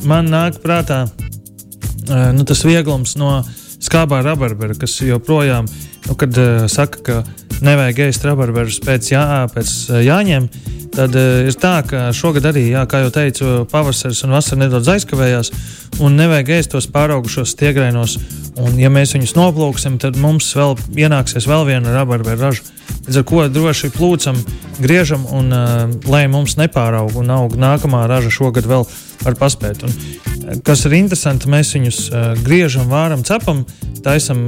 man 0.09 0.29
nāk 0.31 0.59
prātā 0.63 1.05
uh, 1.07 2.29
nu, 2.35 2.45
tas 2.47 2.65
vieglums 2.67 3.15
no 3.19 3.39
skābā 3.81 4.21
rabarbera, 4.25 4.77
kas 4.77 4.99
joprojām, 5.05 5.69
nu, 6.07 6.17
kad 6.19 6.37
uh, 6.37 6.67
saka, 6.71 7.01
ka 7.05 7.61
nevajag 7.65 8.05
ēst 8.07 8.27
rabarberus 8.27 8.81
pēc, 8.83 9.13
jā, 9.13 9.25
pēc 9.53 9.73
jāņem, 10.05 10.49
Tad 10.91 11.15
uh, 11.15 11.45
ir 11.47 11.55
tā, 11.55 11.77
ka 11.87 12.09
šogad 12.15 12.49
arī, 12.49 12.65
jā, 12.73 12.81
kā 12.89 12.99
jau 13.05 13.11
teicu, 13.15 13.51
pavasaris 13.71 14.25
un 14.25 14.35
vasara 14.35 14.65
nedaudz 14.65 14.89
aizkavējās, 14.91 15.51
un 15.99 16.15
nevajag 16.19 16.53
ēst 16.57 16.71
tos 16.75 16.87
pāraugušos 16.91 17.55
stiegrainos. 17.55 18.17
Un, 18.61 18.75
ja 18.79 18.91
mēs 18.91 19.15
viņus 19.15 19.33
noplūksim, 19.37 19.97
tad 20.01 20.17
mums 20.19 20.49
vēl 20.55 20.75
ienāksies 20.99 21.47
vēl 21.47 21.65
viena 21.69 21.93
rabarberu 21.95 22.41
raža. 22.47 22.65
Līdz 23.05 23.21
ar 23.21 23.25
to 23.27 23.45
droši 23.55 23.89
plūcam, 23.95 24.37
griežam, 24.83 25.23
un 25.33 25.53
uh, 25.55 25.85
lai 26.11 26.25
mums 26.29 26.57
nepāraug 26.59 27.15
un 27.17 27.31
aug 27.33 27.55
nākamā 27.57 28.03
raža 28.11 28.31
šogad 28.33 28.67
vēl 28.69 28.85
var 29.23 29.37
paspēt. 29.39 29.85
Un, 29.87 30.59
kas 30.67 30.85
ir 30.85 30.97
interesanti, 30.99 31.49
mēs 31.51 31.73
viņus 31.77 32.01
uh, 32.11 32.27
griežam, 32.43 32.91
vāram, 32.91 33.23
cepam, 33.25 33.63
taisam 34.03 34.43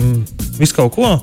visu 0.59 0.77
kaut 0.77 0.93
ko, 0.97 1.13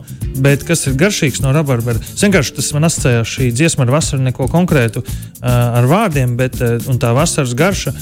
bet 0.41 0.65
kas 0.67 0.87
ir 0.89 0.97
garšīgs 0.99 1.43
no 1.45 1.53
rabarbera. 1.55 2.01
Vienkārši 2.01 2.57
tas 2.57 2.73
man 2.75 2.89
asociējās 2.89 3.35
šī 3.37 3.51
dziesma 3.55 3.87
ar 3.87 3.95
vasaru, 3.99 4.25
neko 4.27 4.49
konkrētu 4.51 5.05
uh, 5.05 5.13
ar 5.45 5.91
vārdiem, 5.91 6.35
bet 6.41 6.59
uh, 6.65 6.81
tā 7.03 7.13
vasaras 7.17 7.55
garša 7.59 7.95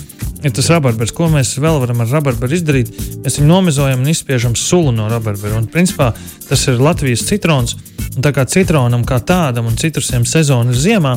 ir 0.43 0.55
tas 0.55 0.71
rabarbers. 0.73 1.13
Ko 1.15 1.29
mēs 1.33 1.57
vēl 1.61 1.81
varam 1.83 2.03
ar 2.05 2.11
rabarberu 2.19 2.57
izdarīt? 2.59 2.93
Mēs 3.25 3.39
viņu 3.41 3.49
nomizojam 3.49 4.03
un 4.03 4.13
izspiežam 4.13 4.57
sulu 4.59 4.93
no 4.95 5.09
rabarbera. 5.11 5.59
Un, 5.59 5.69
principā, 5.73 6.13
tas 6.49 6.67
ir 6.71 6.83
Latvijas 6.83 7.27
citrons. 7.29 7.77
Un 8.15 8.25
tā 8.25 8.33
kā 8.35 8.47
citronam 8.49 9.05
kā 9.07 9.21
tādam 9.23 9.69
un 9.71 9.79
citrusiem 9.79 10.27
sezona 10.27 10.75
ir 10.75 10.83
ziemā, 10.83 11.15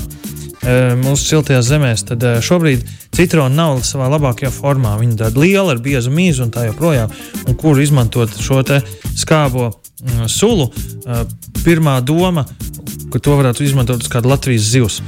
mūsu 1.01 1.25
siltajās 1.25 1.65
zemēs, 1.71 2.03
tad 2.05 2.23
šobrīd 2.45 2.83
citrona 3.15 3.55
nav 3.55 3.79
savā 3.85 4.09
labākajā 4.13 4.51
formā. 4.53 4.93
Viņa 4.99 5.17
tāda 5.23 5.41
liela, 5.41 5.73
ar 5.73 5.81
biezu 5.81 6.13
mīzu 6.13 6.45
un 6.45 6.53
tā 6.53 6.67
joprojām. 6.67 7.13
Un 7.47 7.57
kur 7.57 7.81
izmantot 7.81 8.35
šo 8.37 8.61
skābo 9.17 9.71
mm, 9.71 10.27
sulu, 10.29 10.69
pirmā 11.65 11.99
doma, 12.05 12.45
ka 13.11 13.21
to 13.23 13.37
varētu 13.39 13.65
izmantot 13.65 14.03
uz 14.03 14.11
kādu 14.11 14.31
Latvijas 14.31 14.69
zivs. 14.71 15.01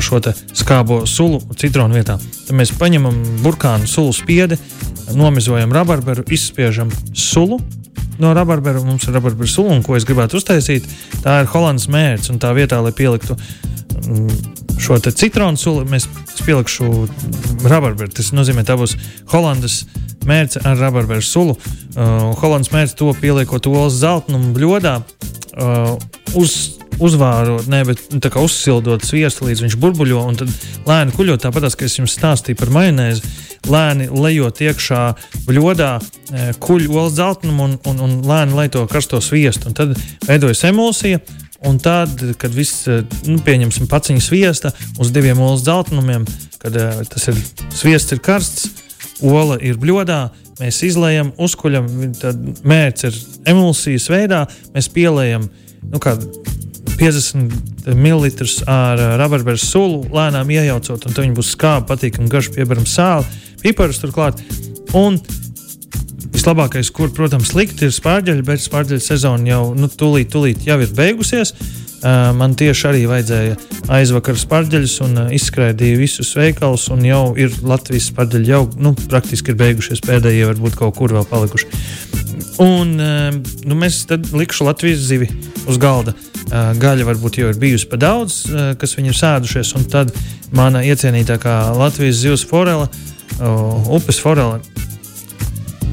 Šo 0.00 0.20
skābo 0.56 1.02
sulu 1.10 1.40
citronu 1.60 1.98
vietā. 1.98 2.16
Tad 2.18 2.56
mēs 2.56 2.72
paņemam 2.78 3.18
burkānu 3.44 3.88
sulu 3.90 4.14
spiedi, 4.16 4.56
nomizojam 5.16 5.74
rabarberu, 5.74 6.24
izspiežam 6.32 6.92
sulu, 7.12 7.60
no 8.20 8.34
rabarbera. 8.36 8.80
Mums 8.84 9.08
ir 9.08 9.16
rabarbera 9.16 9.50
sula, 9.50 9.74
un 9.74 9.84
ko 9.84 9.96
es 9.98 10.06
gribētu 10.08 10.40
uztaisīt, 10.40 10.86
tā 11.24 11.40
ir 11.42 11.50
holandas 11.52 11.88
mērķis. 11.92 12.32
Tā 12.40 12.52
vietā, 12.56 12.80
lai 12.84 12.92
pieliktu 12.96 13.36
mm, 13.36 14.80
šo 14.80 14.98
citronu 15.08 15.60
sulu, 15.60 15.84
mēs 15.90 16.08
pielikšu 16.44 16.90
rabarberu. 17.68 18.12
Tas 18.16 18.32
nozīmē, 18.36 18.64
tā 18.66 18.76
būs 18.80 18.96
Holandas 19.32 19.84
mērce 20.28 20.62
ar 20.66 20.78
rabarberu 20.80 21.24
sulu. 21.24 21.56
Uh, 21.96 22.30
Holandas 22.40 22.72
mērce 22.74 22.96
to 22.98 23.12
pieliekot 23.20 23.68
olas 23.70 23.98
zeltnumu 24.00 24.54
bļodā. 24.56 25.00
Uh, 25.60 25.96
uz, 26.38 26.76
uzvārot, 27.00 27.68
ne, 27.72 27.82
bet 27.88 28.02
nu, 28.12 28.20
uzsildot 28.44 29.04
sviestu 29.06 29.48
līdz 29.48 29.64
viņš 29.66 29.76
burbuļo 29.80 30.24
un 30.30 30.40
tad 30.42 30.54
lēni 30.88 31.16
kuļot. 31.16 31.44
Tāpat 31.46 31.68
kā 31.78 31.88
es 31.88 31.98
jums 31.98 32.16
stāstīju 32.18 32.60
par 32.60 32.72
majonēzi, 32.76 33.34
lēni 33.70 34.08
lejot 34.12 34.62
iekšā 34.64 35.02
bļodā, 35.48 35.92
uh, 36.00 36.48
kuļ 36.62 36.88
olas 36.90 37.18
zeltnumu 37.18 37.68
un, 37.68 37.78
un, 37.92 38.02
un 38.06 38.18
lēni 38.28 38.56
lai 38.56 38.70
to 38.72 38.86
karsto 38.90 39.22
sviestu. 39.24 39.70
Un 39.70 39.78
tad 39.80 39.96
veidojas 40.28 40.66
emulsija 40.70 41.22
Un 41.60 41.78
tad, 41.78 42.22
kad 42.40 42.54
viss, 42.56 42.86
eh, 42.88 43.02
nu, 43.28 43.36
pieņemsim, 43.44 43.88
paciņas 43.90 44.28
viesta 44.32 44.70
uz 45.00 45.10
diviem 45.12 45.40
olas 45.44 45.60
dzeltenumiem, 45.66 46.24
kad 46.60 46.76
uh, 46.76 47.02
tas 47.08 47.28
ir 47.28 47.36
sviests, 47.76 48.14
ir 48.16 48.20
karsts, 48.24 48.70
ola 49.20 49.58
ir 49.60 49.76
bļodā, 49.80 50.22
mēs 50.60 50.80
izlējam, 50.88 51.34
uzkuļam, 51.40 51.90
tad 52.20 52.64
mērķis 52.64 53.08
ir 53.08 53.18
emulsijas 53.52 54.08
veidā, 54.12 54.46
mēs 54.72 54.88
pielējam 54.92 55.50
nu, 55.84 56.00
50 57.00 57.94
ml 57.96 58.26
ar 58.68 59.00
uh, 59.00 59.14
rabarberu 59.20 59.60
sulu, 59.60 60.02
lēnām 60.12 60.50
iejaucot, 60.52 61.06
un 61.06 61.14
tad 61.14 61.24
viņi 61.24 61.36
būs 61.38 61.54
skābi, 61.56 61.88
patīkami, 61.88 62.28
garš, 62.28 62.50
piebaram 62.52 62.84
sāli, 62.88 63.24
piparus 63.62 64.02
turklāt. 64.02 64.42
Un 64.98 65.16
vislabākais, 66.40 66.88
kur, 66.96 67.10
protams, 67.12 67.52
likt, 67.52 67.82
ir 67.84 67.92
spārģeļi, 67.92 68.44
bet 68.46 68.62
spārģeļu 68.64 69.02
sezona 69.04 69.50
jau 69.50 69.60
nu, 69.76 69.90
tūlīt, 69.92 70.30
tūlīt 70.32 70.64
jau 70.64 70.78
ir 70.80 70.94
beigusies. 70.96 71.52
Uh, 72.00 72.30
man 72.32 72.54
tieši 72.56 72.86
arī 72.88 73.02
vajadzēja 73.10 73.58
aizvakar 73.92 74.38
spārģeļus 74.40 74.94
un 75.04 75.18
uh, 75.20 75.34
izskraidīju 75.36 75.98
visus 76.00 76.30
veikalus, 76.38 76.86
jau 77.04 77.34
ir 77.36 77.52
Latvijas 77.60 78.08
spārģeļi 78.08 78.48
jau 78.54 78.62
nu, 78.80 78.94
praktiski 79.12 79.52
ir 79.52 79.60
beigušies. 79.60 80.00
Pēdējie 80.06 80.48
varbūt 80.54 80.80
kaut 80.80 80.96
kur 80.96 81.12
vēl 81.12 81.28
palikuši. 81.28 81.68
Un 82.64 82.96
uh, 82.96 83.36
nu, 83.68 83.76
mēs 83.76 84.06
tad 84.08 84.32
likšu 84.32 84.70
Latvijas 84.70 85.04
zivi 85.12 85.28
uz 85.68 85.76
galda. 85.82 86.16
Gaļa 86.50 87.04
varbūt 87.06 87.36
jau 87.38 87.50
ir 87.52 87.58
bijusi 87.60 87.86
pa 87.86 88.00
daudz, 88.00 88.40
kas 88.80 88.96
viņi 88.96 89.12
ir 89.12 89.18
sēdušies, 89.20 89.68
un 89.78 89.84
tad 89.92 90.08
mana 90.56 90.80
iecienītākā 90.82 91.60
Latvijas 91.76 92.24
zivs 92.24 92.42
forela, 92.48 92.88
upes 93.92 94.18
forela, 94.18 94.58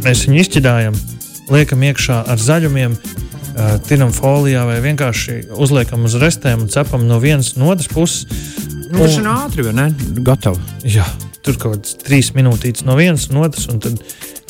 mēs 0.05 0.25
viņu 0.27 0.41
izķidājam, 0.43 0.97
liekam 1.53 1.83
iekšā 1.87 2.21
ar 2.31 2.41
zaļumiem, 2.41 2.97
tinam 3.87 4.11
folijā 4.13 4.63
vai 4.69 4.77
vienkārši 4.83 5.39
uzliekam 5.57 6.05
uz 6.05 6.17
restēm 6.21 6.65
un 6.65 6.71
cepam 6.71 7.07
no 7.09 7.17
vienas 7.23 7.55
no 7.57 7.71
otras 7.73 7.89
puses. 7.89 8.27
Nu, 8.91 9.01
tas 9.01 9.17
ir 9.17 9.29
ātri, 9.31 9.65
vai 9.65 9.73
ne? 9.75 9.87
Gatavi. 10.23 10.61
Jā, 10.87 11.07
tur 11.43 11.57
kaut 11.59 11.77
kāds 11.77 11.97
trīs 12.03 12.29
minūtītes 12.37 12.85
no 12.87 12.95
vienas 12.99 13.27
no 13.33 13.43
otras 13.47 13.65
un 13.71 13.81
tad 13.83 13.97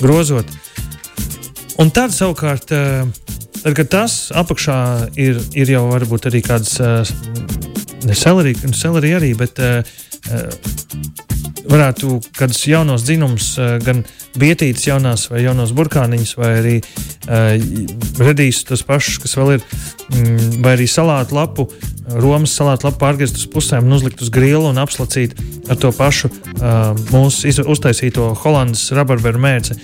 grozot. 0.02 0.52
Un 1.80 1.94
tad 1.94 2.12
savukārt, 2.14 2.68
tad, 2.74 3.72
kad 3.78 3.90
tas 3.94 4.18
apakšā 4.36 4.78
ir, 5.16 5.40
ir 5.58 5.72
jau 5.72 5.86
varbūt 5.94 6.28
arī 6.30 6.44
kāds 6.46 6.78
ne 8.04 8.18
selerija, 8.18 8.74
selerija 8.76 9.22
arī, 9.22 9.32
bet 9.40 9.62
varētu 11.68 12.20
kādus 12.38 12.64
jaunos 12.70 13.04
dzinumus, 13.08 13.54
gan 13.84 14.04
bietītas 14.40 14.88
jaunās, 14.88 15.28
vai 15.32 15.44
jaunos 15.44 15.74
burkāniņus, 15.78 16.34
vai 16.40 16.52
arī 16.62 16.76
uh, 16.80 17.54
redīs 18.22 18.64
tos 18.68 18.84
pašus, 18.88 19.20
kas 19.24 19.38
vēl 19.40 19.58
ir, 19.58 19.68
mm, 20.14 20.58
vai 20.64 20.78
arī 20.78 20.88
salātu 20.92 21.38
lapu, 21.38 21.68
Romas 22.08 22.54
salātu 22.56 22.88
lapu 22.88 23.02
pārgriezt 23.02 23.36
uz 23.36 23.48
pusēm 23.52 23.84
un 23.84 23.98
uzlikt 23.98 24.22
uz 24.24 24.30
grila 24.32 24.70
un 24.70 24.78
apslacīt 24.80 25.34
ar 25.68 25.80
to 25.82 25.92
pašu 25.92 26.30
uh, 26.32 26.94
mūsu 27.12 27.66
uztaisīto 27.68 28.30
holandas 28.46 28.86
rabarberu 28.96 29.42
mērci. 29.44 29.76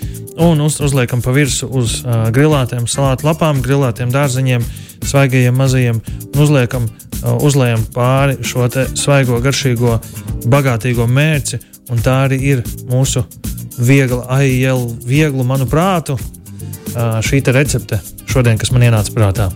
Un 0.41 0.61
uz, 0.63 0.79
uzliekam 0.81 1.21
pa 1.21 1.33
virsmu 1.35 1.67
uz 1.81 1.99
uh, 2.05 2.29
grilētiem 2.33 2.87
salātu 2.89 3.27
lapām, 3.27 3.59
grilētiem 3.65 4.13
dārzeņiem, 4.13 4.63
svaigajiem 5.03 5.59
mazajiem 5.59 5.99
un 5.99 6.45
uzliekam, 6.45 6.87
uh, 6.87 7.35
uzliekam 7.43 7.83
pāri 7.93 8.39
šo 8.39 8.69
svaigo, 8.71 9.41
garšīgo, 9.43 9.99
bagātīgo 10.47 11.09
mērci. 11.11 11.59
Un 11.91 11.99
tā 12.03 12.23
arī 12.27 12.39
ir 12.53 12.63
mūsu 12.87 13.25
viegla, 13.77 14.23
aielu, 14.37 14.93
vieglu 15.03 15.43
manu 15.47 15.67
prātu 15.69 16.17
šī 16.93 17.41
recepte 17.51 17.99
šodien, 18.29 18.59
kas 18.61 18.71
man 18.71 18.85
ienāca 18.85 19.13
prātā. 19.15 19.49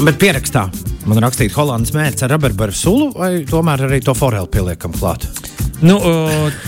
Bet 0.00 0.20
pierakstā 0.20 0.68
man 1.08 1.20
rakstīt 1.24 1.54
Holandas 1.56 1.94
mērķis 1.96 2.26
ar 2.26 2.34
rabarbaru 2.36 2.76
sulu, 2.76 3.10
vai 3.16 3.32
tomēr 3.48 3.86
arī 3.88 4.00
to 4.04 4.14
foreli 4.16 4.48
pieliekam 4.52 4.94
klāt? 4.96 5.26
Nu, 5.80 5.96
o, 5.96 6.12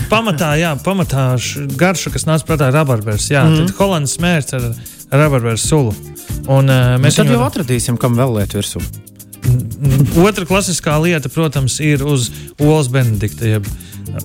pamatā, 0.09 0.55
jā, 0.57 0.71
pamatā 0.81 1.35
garša, 1.77 2.13
kas 2.15 2.25
nāca 2.25 2.47
prātā, 2.49 2.71
ir 2.71 2.77
rabarbers. 2.79 3.29
Jā, 3.29 3.43
mm. 3.45 3.67
tad 3.69 3.75
Holandas 3.77 4.17
mērķis 4.21 4.57
ar, 4.57 4.67
ar 5.13 5.23
rabarbaru 5.27 5.61
sulu. 5.61 5.93
Un, 6.49 6.69
uh, 6.69 6.95
mēs 7.01 7.19
tad 7.19 7.29
jau 7.29 7.43
atradīsim, 7.45 7.99
kam 8.01 8.17
vēl 8.17 8.39
liet 8.39 8.55
virsū. 8.57 8.81
Otra 10.23 10.45
klasiskā 10.47 10.95
lieta, 11.03 11.29
protams, 11.31 11.79
ir 11.83 12.03
uz 12.07 12.29
olas 12.61 12.89
benedikta, 12.91 13.55
jeb 13.55 13.67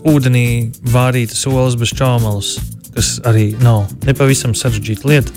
ūdenī 0.08 0.70
vārītas 0.92 1.46
olas 1.50 1.78
bez 1.78 1.94
čaumalas, 1.96 2.56
kas 2.94 3.16
arī 3.28 3.50
nav 3.62 3.86
nepavisam 4.06 4.54
sarežģīta 4.58 5.10
lieta. 5.10 5.34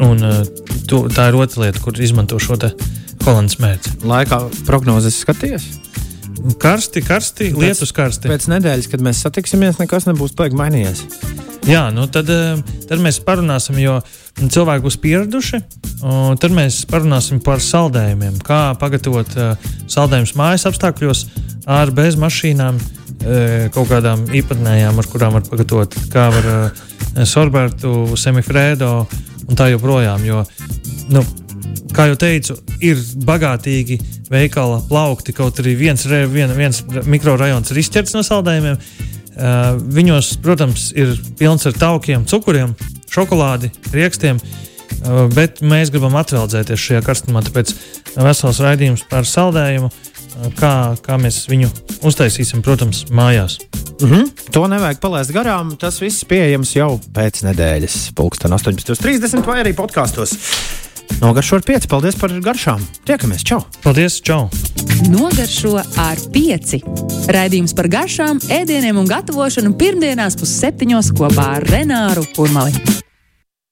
Un, 0.00 0.22
uh, 0.24 0.42
to, 0.88 1.04
tā 1.12 1.28
ir 1.30 1.38
otra 1.38 1.66
lieta, 1.66 1.82
kur 1.84 1.98
izmanto 2.00 2.38
šo 2.40 2.58
holandas 3.26 3.58
mērķi. 3.60 3.98
Laikā 4.08 4.40
prognozes 4.68 5.20
skaties. 5.24 5.66
Karsti, 6.60 7.02
karsti, 7.04 7.50
lietus 7.56 7.92
karsti. 7.92 8.30
Pēc 8.30 8.46
nedēļas, 8.50 8.88
kad 8.90 9.02
mēs 9.04 9.20
satiksimies, 9.24 9.80
nekas 9.80 10.08
nebūs 10.08 10.32
baigi 10.38 10.58
mainījies. 10.58 11.04
Jā, 11.68 11.90
nu 11.92 12.06
tad, 12.08 12.30
eh, 12.32 12.60
tad 12.88 13.02
mēs 13.04 13.20
parunāsim, 13.24 13.76
jo 13.82 13.98
cilvēki 14.40 14.84
būs 14.86 14.96
pieraduši. 15.02 15.60
Tad 16.40 16.54
mēs 16.56 16.86
parunāsim 16.88 17.42
par 17.44 17.60
saldējumiem, 17.60 18.38
kā 18.44 18.60
pagatavot 18.80 19.36
eh, 19.36 19.68
saldējumus 19.90 20.32
mājas 20.38 20.64
apstākļos 20.70 21.26
ar 21.68 21.92
bez 21.92 22.16
mašīnām, 22.16 22.80
eh, 22.80 23.68
kaut 23.74 23.90
kādām 23.92 24.24
īpatnējām, 24.32 24.98
ar 24.98 25.10
kurām 25.12 25.36
var 25.36 25.44
pagatavot, 25.50 25.98
kā 26.14 26.30
var 26.32 26.72
sorbētu, 27.26 28.16
semifrēdo 28.16 28.94
un 29.50 29.58
tā 29.58 29.68
joprojām. 29.74 30.24
Jo, 30.24 30.46
nu, 31.12 31.24
kā 31.94 32.06
jau 32.10 32.16
teicu, 32.20 32.56
ir 32.84 33.00
bagātīgi 33.26 33.98
veikala 34.30 34.80
plaukti, 34.88 35.34
kaut 35.36 35.60
arī 35.62 35.74
viens, 35.78 36.06
vien, 36.06 36.52
viens 36.56 36.82
mikrorajons 37.06 37.72
ir 37.72 37.82
izķerts 37.82 38.16
no 38.16 38.24
saldējumiem. 38.26 38.80
Uh, 39.40 39.78
viņos, 39.94 40.34
protams, 40.44 40.90
ir 40.98 41.14
pilns 41.38 41.64
ar 41.68 41.76
taukiem, 41.78 42.26
cukuriem, 42.28 42.74
šokolādi, 43.08 43.70
rīkstiem, 43.94 44.40
uh, 44.40 45.22
bet 45.32 45.62
mēs 45.64 45.92
gribam 45.94 46.18
atveldzēties 46.20 46.82
šajā 46.82 47.02
karstumā. 47.06 47.44
Tāpēc 47.46 47.72
vesels 48.18 48.60
raidījums 48.60 49.06
par 49.08 49.28
saldējumu, 49.30 49.88
uh, 49.88 50.10
kā, 50.58 50.74
kā 51.04 51.16
mēs 51.20 51.44
viņu 51.50 51.70
uztaisīsim, 52.06 52.62
protams, 52.66 53.06
mājās. 53.14 53.58
Mm 54.00 54.10
-hmm. 54.10 54.28
To 54.52 54.66
nevajag 54.66 55.00
palaist 55.00 55.32
garām. 55.32 55.76
Tas 55.76 56.00
viss 56.00 56.24
pieejams 56.24 56.76
jau 56.76 57.00
pēc 57.14 57.42
nedēļas, 57.44 58.12
pulksten 58.14 58.50
18.30 58.50 59.46
vai 59.46 59.60
arī 59.60 59.74
podkāstos. 59.76 60.36
Nogaršo 61.18 61.58
ar 61.58 61.66
pieci. 61.66 61.90
Paldies 61.90 62.16
par 62.20 62.32
garšām. 62.44 62.82
Tiekamies! 63.08 63.44
Čau! 63.46 63.60
Paldies! 63.84 64.20
Čau! 64.24 64.46
Nogaršo 65.10 65.76
ar 65.80 66.24
pieci. 66.32 66.82
Raidījums 67.30 67.74
par 67.76 67.90
garšām, 67.92 68.40
ēdieniem 68.60 69.02
un 69.02 69.10
gatavošanu 69.10 69.74
pirmdienās 69.80 70.38
pusseptiņos 70.40 71.14
kopā 71.18 71.52
ar 71.58 71.70
Renāru 71.72 72.26
Kurmali. 72.36 72.99